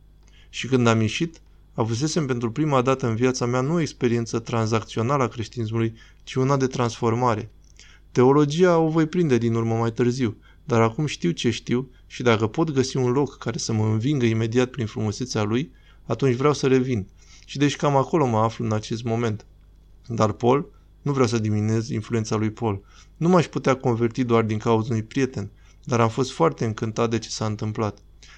Și 0.49 0.67
când 0.67 0.87
am 0.87 1.01
ieșit, 1.01 1.41
avusesem 1.73 2.25
pentru 2.25 2.51
prima 2.51 2.81
dată 2.81 3.07
în 3.07 3.15
viața 3.15 3.45
mea 3.45 3.61
nu 3.61 3.73
o 3.73 3.79
experiență 3.79 4.39
tranzacțională 4.39 5.23
a 5.23 5.27
creștinismului, 5.27 5.93
ci 6.23 6.35
una 6.35 6.57
de 6.57 6.67
transformare. 6.67 7.51
Teologia 8.11 8.77
o 8.77 8.87
voi 8.87 9.05
prinde 9.05 9.37
din 9.37 9.53
urmă 9.53 9.75
mai 9.75 9.91
târziu, 9.91 10.37
dar 10.65 10.81
acum 10.81 11.05
știu 11.05 11.31
ce 11.31 11.49
știu 11.49 11.89
și 12.07 12.23
dacă 12.23 12.47
pot 12.47 12.71
găsi 12.71 12.97
un 12.97 13.11
loc 13.11 13.37
care 13.37 13.57
să 13.57 13.73
mă 13.73 13.85
învingă 13.85 14.25
imediat 14.25 14.69
prin 14.69 14.85
frumusețea 14.85 15.43
lui, 15.43 15.71
atunci 16.05 16.35
vreau 16.35 16.53
să 16.53 16.67
revin. 16.67 17.07
Și 17.45 17.57
deci 17.57 17.75
cam 17.75 17.95
acolo 17.95 18.25
mă 18.25 18.37
aflu 18.37 18.65
în 18.65 18.71
acest 18.71 19.03
moment. 19.03 19.45
Dar 20.07 20.31
Paul, 20.31 20.71
nu 21.01 21.11
vreau 21.11 21.27
să 21.27 21.39
diminuez 21.39 21.89
influența 21.89 22.35
lui 22.35 22.49
Paul. 22.49 22.83
Nu 23.17 23.29
m-aș 23.29 23.47
putea 23.47 23.75
converti 23.75 24.23
doar 24.23 24.43
din 24.43 24.57
cauza 24.57 24.87
unui 24.89 25.03
prieten, 25.03 25.51
dar 25.83 25.99
am 25.99 26.09
fost 26.09 26.31
foarte 26.31 26.65
încântat 26.65 27.09
de 27.09 27.19
ce 27.19 27.29
s-a 27.29 27.45
întâmplat. 27.45 27.97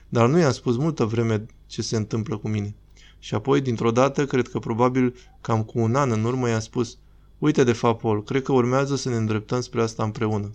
Dar 0.10 0.28
nu 0.28 0.38
i-am 0.38 0.52
spus 0.52 0.78
multă 0.78 1.06
vreme 1.06 1.46
ce 1.68 1.82
se 1.82 1.96
întâmplă 1.96 2.38
cu 2.38 2.48
mine. 2.48 2.76
Și 3.20 3.36
apoi, 3.36 3.62
dintr-o 3.62 3.92
dată, 3.92 4.26
cred 4.26 4.48
că 4.48 4.60
probabil 4.60 5.16
cam 5.42 5.64
cu 5.64 5.80
un 5.80 5.96
an 5.96 6.12
în 6.12 6.24
urmă 6.24 6.50
i-am 6.50 6.60
spus 6.60 6.98
Uite 7.38 7.64
de 7.64 7.74
fapt, 7.74 8.02
Paul, 8.02 8.24
cred 8.24 8.42
că 8.42 8.52
urmează 8.52 8.96
să 8.96 9.10
ne 9.10 9.16
îndreptăm 9.16 9.62
spre 9.62 9.82
asta 9.82 10.04
împreună. 10.04 10.52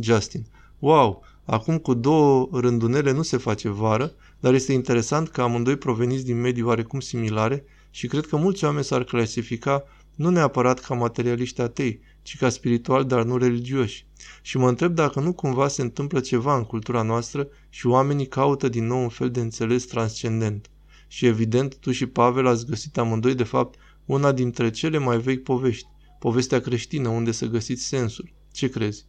Justin. 0.00 0.46
Wow, 0.82 1.22
acum 1.44 1.78
cu 1.78 1.94
două 1.94 2.48
rândunele 2.52 3.12
nu 3.12 3.22
se 3.22 3.36
face 3.36 3.68
vară, 3.68 4.12
dar 4.40 4.54
este 4.54 4.72
interesant 4.72 5.28
că 5.28 5.42
amândoi 5.42 5.76
proveniți 5.76 6.24
din 6.24 6.40
medii 6.40 6.62
oarecum 6.62 7.00
similare 7.00 7.64
și 7.90 8.06
cred 8.06 8.26
că 8.26 8.36
mulți 8.36 8.64
oameni 8.64 8.84
s-ar 8.84 9.04
clasifica 9.04 9.84
nu 10.14 10.30
neapărat 10.30 10.80
ca 10.80 10.94
materialiști 10.94 11.60
atei, 11.60 12.00
ci 12.22 12.36
ca 12.36 12.48
spiritual, 12.48 13.04
dar 13.04 13.22
nu 13.24 13.36
religioși. 13.36 14.06
Și 14.40 14.56
mă 14.56 14.68
întreb 14.68 14.94
dacă 14.94 15.20
nu 15.20 15.32
cumva 15.32 15.68
se 15.68 15.82
întâmplă 15.82 16.20
ceva 16.20 16.56
în 16.56 16.64
cultura 16.64 17.02
noastră 17.02 17.48
și 17.68 17.86
oamenii 17.86 18.26
caută 18.26 18.68
din 18.68 18.86
nou 18.86 19.02
un 19.02 19.08
fel 19.08 19.30
de 19.30 19.40
înțeles 19.40 19.86
transcendent. 19.86 20.70
Și 21.08 21.26
evident, 21.26 21.76
tu 21.76 21.92
și 21.92 22.06
Pavel 22.06 22.46
ați 22.46 22.66
găsit 22.66 22.98
amândoi, 22.98 23.34
de 23.34 23.44
fapt, 23.44 23.78
una 24.04 24.32
dintre 24.32 24.70
cele 24.70 24.98
mai 24.98 25.18
vechi 25.18 25.42
povești, 25.42 25.88
povestea 26.18 26.60
creștină 26.60 27.08
unde 27.08 27.30
să 27.30 27.46
găsiți 27.46 27.82
sensul. 27.82 28.32
Ce 28.52 28.68
crezi? 28.68 29.04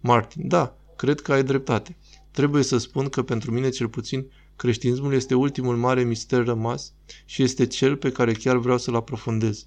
Martin, 0.00 0.48
da, 0.48 0.76
cred 0.96 1.20
că 1.20 1.32
ai 1.32 1.44
dreptate. 1.44 1.96
Trebuie 2.30 2.62
să 2.62 2.78
spun 2.78 3.08
că 3.08 3.22
pentru 3.22 3.50
mine 3.50 3.68
cel 3.68 3.88
puțin 3.88 4.26
creștinismul 4.56 5.14
este 5.14 5.34
ultimul 5.34 5.76
mare 5.76 6.02
mister 6.02 6.44
rămas 6.44 6.92
și 7.24 7.42
este 7.42 7.66
cel 7.66 7.96
pe 7.96 8.10
care 8.10 8.32
chiar 8.32 8.56
vreau 8.56 8.78
să-l 8.78 8.94
aprofundez. 8.94 9.66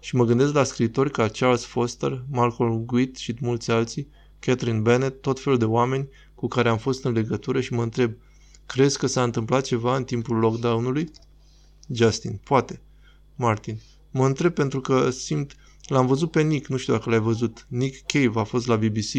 Și 0.00 0.16
mă 0.16 0.24
gândesc 0.24 0.52
la 0.52 0.64
scriitori 0.64 1.10
ca 1.10 1.28
Charles 1.28 1.64
Foster, 1.64 2.24
Malcolm 2.30 2.84
Guit 2.84 3.16
și 3.16 3.36
mulți 3.40 3.70
alții, 3.70 4.08
Catherine 4.38 4.78
Bennett, 4.78 5.20
tot 5.22 5.40
felul 5.40 5.58
de 5.58 5.64
oameni 5.64 6.08
cu 6.34 6.48
care 6.48 6.68
am 6.68 6.78
fost 6.78 7.04
în 7.04 7.12
legătură 7.12 7.60
și 7.60 7.72
mă 7.72 7.82
întreb, 7.82 8.12
Crezi 8.68 8.98
că 8.98 9.06
s-a 9.06 9.22
întâmplat 9.22 9.64
ceva 9.64 9.96
în 9.96 10.04
timpul 10.04 10.36
lockdown-ului? 10.36 11.10
Justin. 11.92 12.40
Poate. 12.44 12.80
Martin. 13.36 13.80
Mă 14.10 14.26
întreb 14.26 14.54
pentru 14.54 14.80
că 14.80 15.10
simt... 15.10 15.56
L-am 15.86 16.06
văzut 16.06 16.30
pe 16.30 16.42
Nick, 16.42 16.66
nu 16.66 16.76
știu 16.76 16.92
dacă 16.92 17.10
l-ai 17.10 17.18
văzut. 17.18 17.66
Nick 17.68 18.06
Cave 18.06 18.40
a 18.40 18.44
fost 18.44 18.66
la 18.66 18.76
BBC 18.76 19.12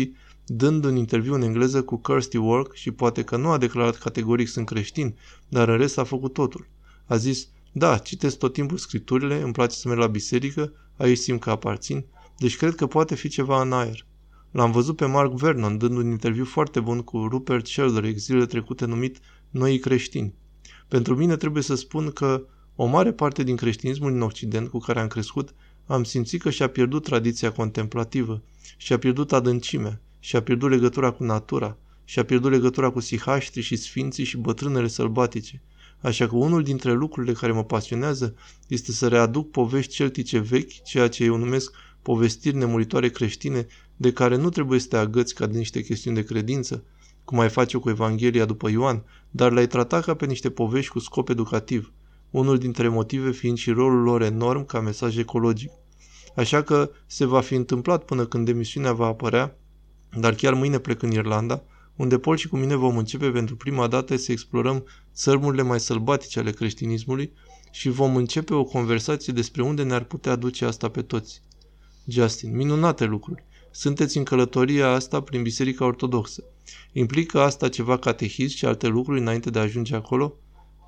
dând 0.51 0.85
un 0.85 0.95
interviu 0.95 1.33
în 1.33 1.41
engleză 1.41 1.83
cu 1.83 1.97
Kirsty 1.97 2.37
Work 2.37 2.73
și 2.73 2.91
poate 2.91 3.23
că 3.23 3.37
nu 3.37 3.49
a 3.49 3.57
declarat 3.57 3.97
categoric 3.97 4.47
sunt 4.47 4.65
creștin, 4.65 5.15
dar 5.47 5.69
în 5.69 5.77
rest 5.77 5.97
a 5.97 6.03
făcut 6.03 6.33
totul. 6.33 6.67
A 7.05 7.15
zis, 7.15 7.47
da, 7.71 7.97
citesc 7.97 8.37
tot 8.37 8.53
timpul 8.53 8.77
scripturile, 8.77 9.41
îmi 9.41 9.53
place 9.53 9.75
să 9.75 9.87
merg 9.87 9.99
la 9.99 10.07
biserică, 10.07 10.73
aici 10.97 11.17
simt 11.17 11.39
că 11.39 11.49
aparțin, 11.49 12.05
deci 12.37 12.57
cred 12.57 12.75
că 12.75 12.87
poate 12.87 13.15
fi 13.15 13.27
ceva 13.27 13.61
în 13.61 13.71
aer. 13.71 14.05
L-am 14.51 14.71
văzut 14.71 14.95
pe 14.95 15.05
Mark 15.05 15.33
Vernon 15.33 15.77
dând 15.77 15.97
un 15.97 16.09
interviu 16.09 16.45
foarte 16.45 16.79
bun 16.79 17.01
cu 17.01 17.27
Rupert 17.29 17.67
Sheldrake 17.67 18.17
zilele 18.17 18.45
trecute 18.45 18.85
numit 18.85 19.19
Noi 19.49 19.79
creștini. 19.79 20.33
Pentru 20.87 21.15
mine 21.15 21.35
trebuie 21.35 21.63
să 21.63 21.75
spun 21.75 22.11
că 22.11 22.43
o 22.75 22.85
mare 22.85 23.11
parte 23.11 23.43
din 23.43 23.55
creștinismul 23.55 24.11
din 24.11 24.21
Occident 24.21 24.69
cu 24.69 24.77
care 24.77 24.99
am 24.99 25.07
crescut 25.07 25.53
am 25.85 26.03
simțit 26.03 26.41
că 26.41 26.49
și-a 26.49 26.69
pierdut 26.69 27.03
tradiția 27.03 27.51
contemplativă, 27.51 28.41
și-a 28.77 28.97
pierdut 28.97 29.33
adâncimea, 29.33 30.01
și-a 30.19 30.41
pierdut 30.41 30.69
legătura 30.69 31.11
cu 31.11 31.23
natura, 31.23 31.77
și-a 32.05 32.25
pierdut 32.25 32.51
legătura 32.51 32.89
cu 32.89 32.99
sihaștri 32.99 33.61
și 33.61 33.75
sfinții 33.75 34.23
și 34.23 34.37
bătrânele 34.37 34.87
sălbatice. 34.87 35.61
Așa 36.01 36.27
că 36.27 36.35
unul 36.35 36.63
dintre 36.63 36.93
lucrurile 36.93 37.33
care 37.33 37.51
mă 37.51 37.63
pasionează 37.63 38.35
este 38.67 38.91
să 38.91 39.07
readuc 39.07 39.51
povești 39.51 39.93
celtice 39.93 40.39
vechi, 40.39 40.83
ceea 40.83 41.07
ce 41.07 41.23
eu 41.23 41.37
numesc 41.37 41.71
povestiri 42.01 42.55
nemuritoare 42.55 43.09
creștine, 43.09 43.67
de 43.95 44.13
care 44.13 44.35
nu 44.35 44.49
trebuie 44.49 44.79
să 44.79 44.87
te 44.87 44.97
agăți 44.97 45.35
ca 45.35 45.45
de 45.47 45.57
niște 45.57 45.81
chestiuni 45.81 46.15
de 46.15 46.23
credință, 46.23 46.83
cum 47.23 47.39
ai 47.39 47.49
face 47.49 47.77
cu 47.77 47.89
Evanghelia 47.89 48.45
după 48.45 48.69
Ioan, 48.69 49.03
dar 49.29 49.51
le-ai 49.51 49.67
trata 49.67 49.99
ca 49.99 50.13
pe 50.13 50.25
niște 50.25 50.49
povești 50.49 50.91
cu 50.91 50.99
scop 50.99 51.29
educativ, 51.29 51.91
unul 52.29 52.57
dintre 52.57 52.87
motive 52.87 53.31
fiind 53.31 53.57
și 53.57 53.71
rolul 53.71 54.01
lor 54.01 54.21
enorm 54.21 54.65
ca 54.65 54.79
mesaj 54.79 55.17
ecologic. 55.17 55.71
Așa 56.35 56.61
că 56.61 56.91
se 57.05 57.25
va 57.25 57.41
fi 57.41 57.55
întâmplat 57.55 58.03
până 58.03 58.25
când 58.25 58.47
emisiunea 58.47 58.93
va 58.93 59.05
apărea, 59.05 59.57
dar 60.17 60.35
chiar 60.35 60.53
mâine 60.53 60.77
plec 60.77 61.01
în 61.01 61.11
Irlanda, 61.11 61.63
unde 61.95 62.19
Paul 62.19 62.37
și 62.37 62.47
cu 62.47 62.57
mine 62.57 62.75
vom 62.75 62.97
începe 62.97 63.29
pentru 63.29 63.55
prima 63.55 63.87
dată 63.87 64.15
să 64.15 64.31
explorăm 64.31 64.85
țărmurile 65.13 65.61
mai 65.61 65.79
sălbatice 65.79 66.39
ale 66.39 66.51
creștinismului 66.51 67.31
și 67.71 67.89
vom 67.89 68.15
începe 68.15 68.53
o 68.53 68.63
conversație 68.63 69.33
despre 69.33 69.61
unde 69.61 69.83
ne-ar 69.83 70.03
putea 70.03 70.35
duce 70.35 70.65
asta 70.65 70.89
pe 70.89 71.01
toți. 71.01 71.41
Justin, 72.07 72.55
minunate 72.55 73.05
lucruri. 73.05 73.43
Sunteți 73.71 74.17
în 74.17 74.23
călătoria 74.23 74.89
asta 74.89 75.21
prin 75.21 75.41
Biserica 75.41 75.85
Ortodoxă. 75.85 76.43
Implică 76.93 77.39
asta 77.39 77.69
ceva 77.69 77.97
catehism 77.97 78.55
și 78.55 78.65
alte 78.65 78.87
lucruri 78.87 79.19
înainte 79.19 79.49
de 79.49 79.59
a 79.59 79.61
ajunge 79.61 79.95
acolo? 79.95 80.35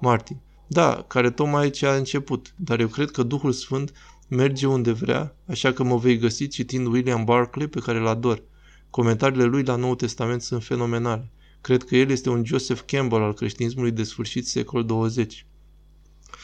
Martin, 0.01 0.37
da, 0.67 1.05
care 1.07 1.31
tocmai 1.31 1.61
aici 1.61 1.83
a 1.83 1.95
început, 1.95 2.53
dar 2.55 2.79
eu 2.79 2.87
cred 2.87 3.11
că 3.11 3.23
Duhul 3.23 3.51
Sfânt 3.51 3.91
merge 4.27 4.67
unde 4.67 4.91
vrea, 4.91 5.35
așa 5.47 5.71
că 5.71 5.83
mă 5.83 5.97
vei 5.97 6.17
găsi 6.17 6.47
citind 6.47 6.87
William 6.87 7.23
Barclay, 7.23 7.67
pe 7.67 7.79
care 7.79 7.97
îl 7.97 8.07
ador. 8.07 8.43
Comentariile 8.91 9.43
lui 9.43 9.63
la 9.63 9.75
Noul 9.75 9.95
Testament 9.95 10.41
sunt 10.41 10.63
fenomenale. 10.63 11.31
Cred 11.61 11.83
că 11.83 11.95
el 11.95 12.09
este 12.09 12.29
un 12.29 12.45
Joseph 12.45 12.81
Campbell 12.85 13.23
al 13.23 13.33
creștinismului 13.33 13.91
de 13.91 14.03
sfârșit 14.03 14.47
secol 14.47 14.85
20. 14.85 15.45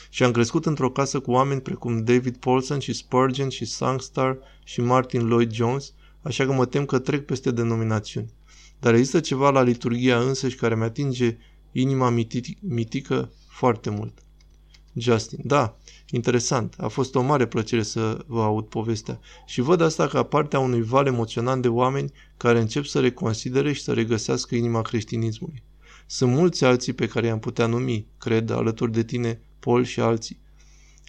Și 0.10 0.24
am 0.24 0.32
crescut 0.32 0.66
într-o 0.66 0.92
casă 0.92 1.20
cu 1.20 1.32
oameni 1.32 1.62
precum 1.62 2.04
David 2.04 2.38
Paulson 2.38 2.80
și 2.80 2.94
Spurgeon 2.94 3.50
și 3.50 3.66
Sangstar 3.66 4.38
și 4.64 4.82
Martin 4.82 5.28
Lloyd 5.28 5.52
Jones, 5.52 5.94
așa 6.22 6.46
că 6.46 6.54
mă 6.54 6.66
tem 6.66 6.86
că 6.86 7.00
trec 7.00 7.26
peste 7.26 7.52
denominațiuni. 7.52 8.34
Dar 8.80 8.94
există 8.94 9.20
ceva 9.20 9.50
la 9.50 9.62
liturgia 9.62 10.20
însăși 10.20 10.56
care 10.56 10.76
mi 10.76 10.84
atinge 10.84 11.38
inima 11.72 12.14
mitică 12.62 13.32
foarte 13.48 13.90
mult. 13.90 14.27
Justin, 15.00 15.40
da, 15.44 15.78
interesant, 16.12 16.76
a 16.78 16.88
fost 16.88 17.16
o 17.16 17.22
mare 17.22 17.48
plăcere 17.48 17.84
să 17.84 18.24
vă 18.28 18.42
aud 18.42 18.66
povestea 18.66 19.20
și 19.46 19.62
văd 19.62 19.82
asta 19.82 20.08
ca 20.08 20.24
partea 20.24 20.60
unui 20.60 20.82
val 20.82 21.06
emoționant 21.06 21.62
de 21.62 21.68
oameni 21.68 22.12
care 22.38 22.60
încep 22.60 22.86
să 22.86 23.00
reconsidere 23.00 23.74
și 23.74 23.82
să 23.82 23.94
regăsească 23.94 24.56
inima 24.56 24.82
creștinismului. 24.82 25.64
Sunt 26.06 26.32
mulți 26.32 26.66
alții 26.66 26.94
pe 26.94 27.08
care 27.08 27.28
i-am 27.28 27.40
putea 27.40 27.66
numi, 27.66 28.08
cred, 28.18 28.50
alături 28.50 28.92
de 28.92 29.04
tine, 29.04 29.42
Paul 29.60 29.84
și 29.84 30.00
alții. 30.00 30.40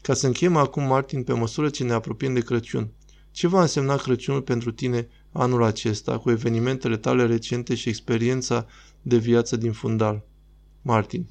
Ca 0.02 0.14
să 0.14 0.26
încheiem 0.26 0.56
acum, 0.56 0.82
Martin, 0.82 1.22
pe 1.22 1.32
măsură 1.32 1.68
ce 1.68 1.84
ne 1.84 1.92
apropiem 1.92 2.34
de 2.34 2.40
Crăciun, 2.40 2.92
ce 3.30 3.46
va 3.46 3.60
însemna 3.60 3.96
Crăciunul 3.96 4.42
pentru 4.42 4.72
tine 4.72 5.08
anul 5.32 5.62
acesta, 5.62 6.18
cu 6.18 6.30
evenimentele 6.30 6.96
tale 6.96 7.26
recente 7.26 7.74
și 7.74 7.88
experiența 7.88 8.66
de 9.02 9.16
viață 9.16 9.56
din 9.56 9.72
fundal? 9.72 10.26
Martin. 10.82 11.28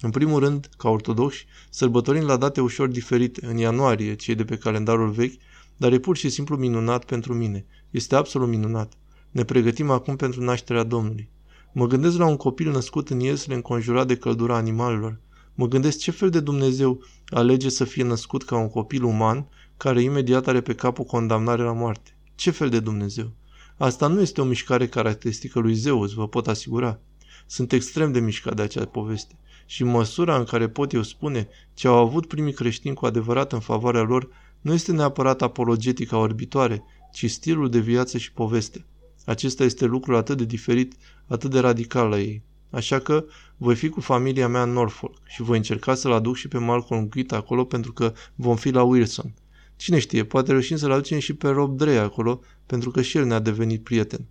În 0.00 0.10
primul 0.10 0.40
rând, 0.40 0.68
ca 0.76 0.88
ortodoxi, 0.88 1.46
sărbătorim 1.70 2.22
la 2.22 2.36
date 2.36 2.60
ușor 2.60 2.88
diferite, 2.88 3.46
în 3.46 3.56
ianuarie, 3.56 4.14
cei 4.14 4.34
de 4.34 4.44
pe 4.44 4.56
calendarul 4.56 5.10
vechi, 5.10 5.40
dar 5.76 5.92
e 5.92 5.98
pur 5.98 6.16
și 6.16 6.28
simplu 6.28 6.56
minunat 6.56 7.04
pentru 7.04 7.34
mine. 7.34 7.64
Este 7.90 8.14
absolut 8.14 8.48
minunat. 8.48 8.92
Ne 9.30 9.44
pregătim 9.44 9.90
acum 9.90 10.16
pentru 10.16 10.42
nașterea 10.42 10.82
Domnului. 10.82 11.28
Mă 11.72 11.86
gândesc 11.86 12.16
la 12.16 12.26
un 12.26 12.36
copil 12.36 12.70
născut 12.70 13.10
în 13.10 13.20
iesle 13.20 13.54
înconjurat 13.54 14.06
de 14.06 14.16
căldura 14.16 14.56
animalelor. 14.56 15.20
Mă 15.54 15.66
gândesc 15.66 15.98
ce 15.98 16.10
fel 16.10 16.30
de 16.30 16.40
Dumnezeu 16.40 17.02
alege 17.28 17.68
să 17.68 17.84
fie 17.84 18.02
născut 18.02 18.44
ca 18.44 18.56
un 18.56 18.68
copil 18.68 19.02
uman 19.02 19.48
care 19.76 20.02
imediat 20.02 20.46
are 20.46 20.60
pe 20.60 20.74
cap 20.74 20.98
o 20.98 21.04
condamnare 21.04 21.62
la 21.62 21.72
moarte. 21.72 22.16
Ce 22.34 22.50
fel 22.50 22.68
de 22.68 22.80
Dumnezeu? 22.80 23.32
Asta 23.76 24.06
nu 24.06 24.20
este 24.20 24.40
o 24.40 24.44
mișcare 24.44 24.88
caracteristică 24.88 25.58
lui 25.58 25.74
Zeus, 25.74 26.12
vă 26.12 26.28
pot 26.28 26.46
asigura. 26.46 27.00
Sunt 27.46 27.72
extrem 27.72 28.12
de 28.12 28.20
mișcat 28.20 28.56
de 28.56 28.62
acea 28.62 28.84
poveste 28.84 29.36
și 29.66 29.84
măsura 29.84 30.36
în 30.36 30.44
care 30.44 30.68
pot 30.68 30.92
eu 30.92 31.02
spune 31.02 31.48
ce 31.74 31.88
au 31.88 31.96
avut 31.96 32.26
primii 32.26 32.52
creștini 32.52 32.94
cu 32.94 33.06
adevărat 33.06 33.52
în 33.52 33.60
favoarea 33.60 34.02
lor 34.02 34.28
nu 34.60 34.72
este 34.72 34.92
neapărat 34.92 35.42
apologetica 35.42 36.18
orbitoare, 36.18 36.82
ci 37.12 37.30
stilul 37.30 37.70
de 37.70 37.78
viață 37.78 38.18
și 38.18 38.32
poveste. 38.32 38.84
Acesta 39.24 39.64
este 39.64 39.84
lucrul 39.84 40.16
atât 40.16 40.36
de 40.36 40.44
diferit, 40.44 40.94
atât 41.26 41.50
de 41.50 41.58
radical 41.58 42.08
la 42.08 42.18
ei. 42.18 42.42
Așa 42.70 42.98
că 42.98 43.24
voi 43.56 43.74
fi 43.74 43.88
cu 43.88 44.00
familia 44.00 44.48
mea 44.48 44.62
în 44.62 44.72
Norfolk 44.72 45.16
și 45.24 45.42
voi 45.42 45.56
încerca 45.56 45.94
să-l 45.94 46.12
aduc 46.12 46.36
și 46.36 46.48
pe 46.48 46.58
Malcolm 46.58 47.08
Gwitt 47.08 47.32
acolo 47.32 47.64
pentru 47.64 47.92
că 47.92 48.12
vom 48.34 48.56
fi 48.56 48.70
la 48.70 48.82
Wilson. 48.82 49.34
Cine 49.76 49.98
știe, 49.98 50.24
poate 50.24 50.50
reușim 50.50 50.76
să-l 50.76 50.92
aducem 50.92 51.18
și 51.18 51.34
pe 51.34 51.48
Rob 51.48 51.76
Drey 51.76 51.98
acolo 51.98 52.40
pentru 52.66 52.90
că 52.90 53.02
și 53.02 53.16
el 53.16 53.24
ne-a 53.24 53.38
devenit 53.38 53.82
prieten. 53.82 54.26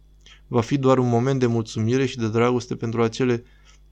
Va 0.47 0.61
fi 0.61 0.77
doar 0.77 0.97
un 0.97 1.09
moment 1.09 1.39
de 1.39 1.45
mulțumire 1.45 2.05
și 2.05 2.17
de 2.17 2.29
dragoste 2.29 2.75
pentru 2.75 3.01
acele 3.01 3.43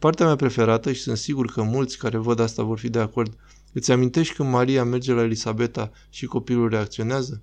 Partea 0.03 0.25
mea 0.25 0.35
preferată, 0.35 0.91
și 0.91 1.01
sunt 1.01 1.17
sigur 1.17 1.45
că 1.45 1.61
mulți 1.61 1.97
care 1.97 2.17
văd 2.17 2.39
asta 2.39 2.63
vor 2.63 2.79
fi 2.79 2.89
de 2.89 2.99
acord, 2.99 3.37
îți 3.73 3.91
amintești 3.91 4.33
când 4.33 4.49
Maria 4.49 4.83
merge 4.83 5.13
la 5.13 5.21
Elisabeta 5.21 5.91
și 6.09 6.25
copilul 6.25 6.69
reacționează? 6.69 7.41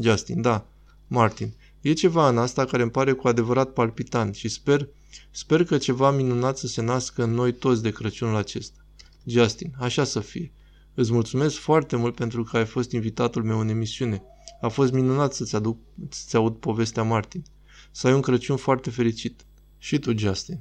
Justin, 0.00 0.40
da. 0.40 0.66
Martin, 1.06 1.54
e 1.80 1.92
ceva 1.92 2.28
în 2.28 2.38
asta 2.38 2.64
care 2.64 2.82
îmi 2.82 2.90
pare 2.90 3.12
cu 3.12 3.28
adevărat 3.28 3.72
palpitant 3.72 4.34
și 4.34 4.48
sper, 4.48 4.88
sper 5.30 5.64
că 5.64 5.78
ceva 5.78 6.10
minunat 6.10 6.58
să 6.58 6.66
se 6.66 6.82
nască 6.82 7.22
în 7.22 7.30
noi 7.30 7.52
toți 7.52 7.82
de 7.82 7.90
Crăciunul 7.90 8.36
acesta. 8.36 8.78
Justin, 9.24 9.74
așa 9.78 10.04
să 10.04 10.20
fie. 10.20 10.52
Îți 10.94 11.12
mulțumesc 11.12 11.56
foarte 11.56 11.96
mult 11.96 12.14
pentru 12.14 12.42
că 12.42 12.56
ai 12.56 12.66
fost 12.66 12.92
invitatul 12.92 13.42
meu 13.42 13.58
în 13.60 13.68
emisiune. 13.68 14.22
A 14.60 14.68
fost 14.68 14.92
minunat 14.92 15.32
să-ți, 15.32 15.56
aduc, 15.56 15.78
să-ți 16.08 16.36
aud 16.36 16.56
povestea 16.56 17.02
Martin. 17.02 17.42
Să 17.90 18.06
ai 18.06 18.12
un 18.12 18.20
Crăciun 18.20 18.56
foarte 18.56 18.90
fericit. 18.90 19.44
Și 19.78 19.98
tu, 19.98 20.16
Justin. 20.16 20.60